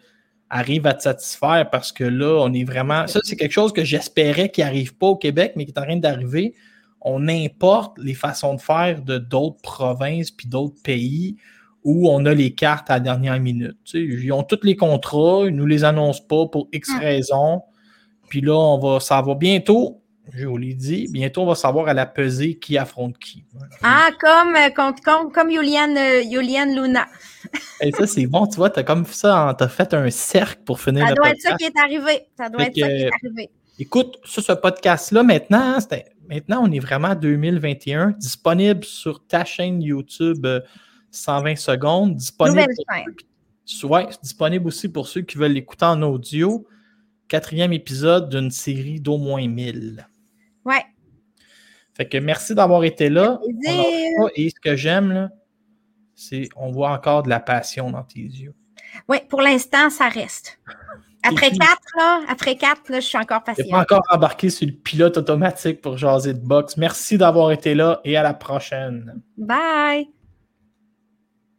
[0.49, 3.05] arrive à te satisfaire, parce que là, on est vraiment.
[3.07, 5.83] Ça, c'est quelque chose que j'espérais qui n'arrive pas au Québec, mais qui est en
[5.83, 6.55] train d'arriver.
[7.01, 11.35] On importe les façons de faire de d'autres provinces puis d'autres pays
[11.83, 13.77] où on a les cartes à la dernière minute.
[13.93, 16.99] ils ont tous les contrats, ils ne nous les annoncent pas pour X hum.
[16.99, 17.61] raisons.
[18.27, 20.01] Puis là, on va, ça va bientôt
[20.33, 23.43] je vous l'ai dit, bientôt on va savoir à la pesée qui affronte qui.
[23.83, 24.69] Ah, comme, euh,
[25.03, 26.21] comme, comme Julian, euh,
[26.73, 27.07] Luna.
[27.81, 31.03] Et ça, c'est bon, tu vois, t'as comme ça, t'as fait un cercle pour finir
[31.03, 31.45] ça le doit podcast.
[31.45, 32.25] être ça qui est arrivé.
[32.37, 33.49] Ça doit Fait être ça qui est arrivé.
[33.77, 39.43] Écoute, sur ce podcast-là, maintenant, c'était- maintenant, on est vraiment en 2021, disponible sur ta
[39.45, 40.61] chaîne YouTube euh,
[41.11, 43.89] 120 secondes, disponible, chaîne.
[43.89, 46.65] ouais, disponible aussi pour ceux qui veulent l'écouter en audio.
[47.27, 50.07] Quatrième épisode d'une série d'au moins 1000.
[51.95, 53.39] Fait que merci d'avoir été là.
[54.35, 55.29] Et ce que j'aime,
[56.15, 58.53] c'est on voit encore de la passion dans tes yeux.
[59.09, 60.59] Oui, pour l'instant, ça reste.
[61.23, 63.73] Après quatre, là, après quatre, là, je suis encore Je pas patiente.
[63.73, 66.77] encore embarqué sur le pilote automatique pour jaser de boxe.
[66.77, 69.21] Merci d'avoir été là et à la prochaine.
[69.37, 70.07] Bye!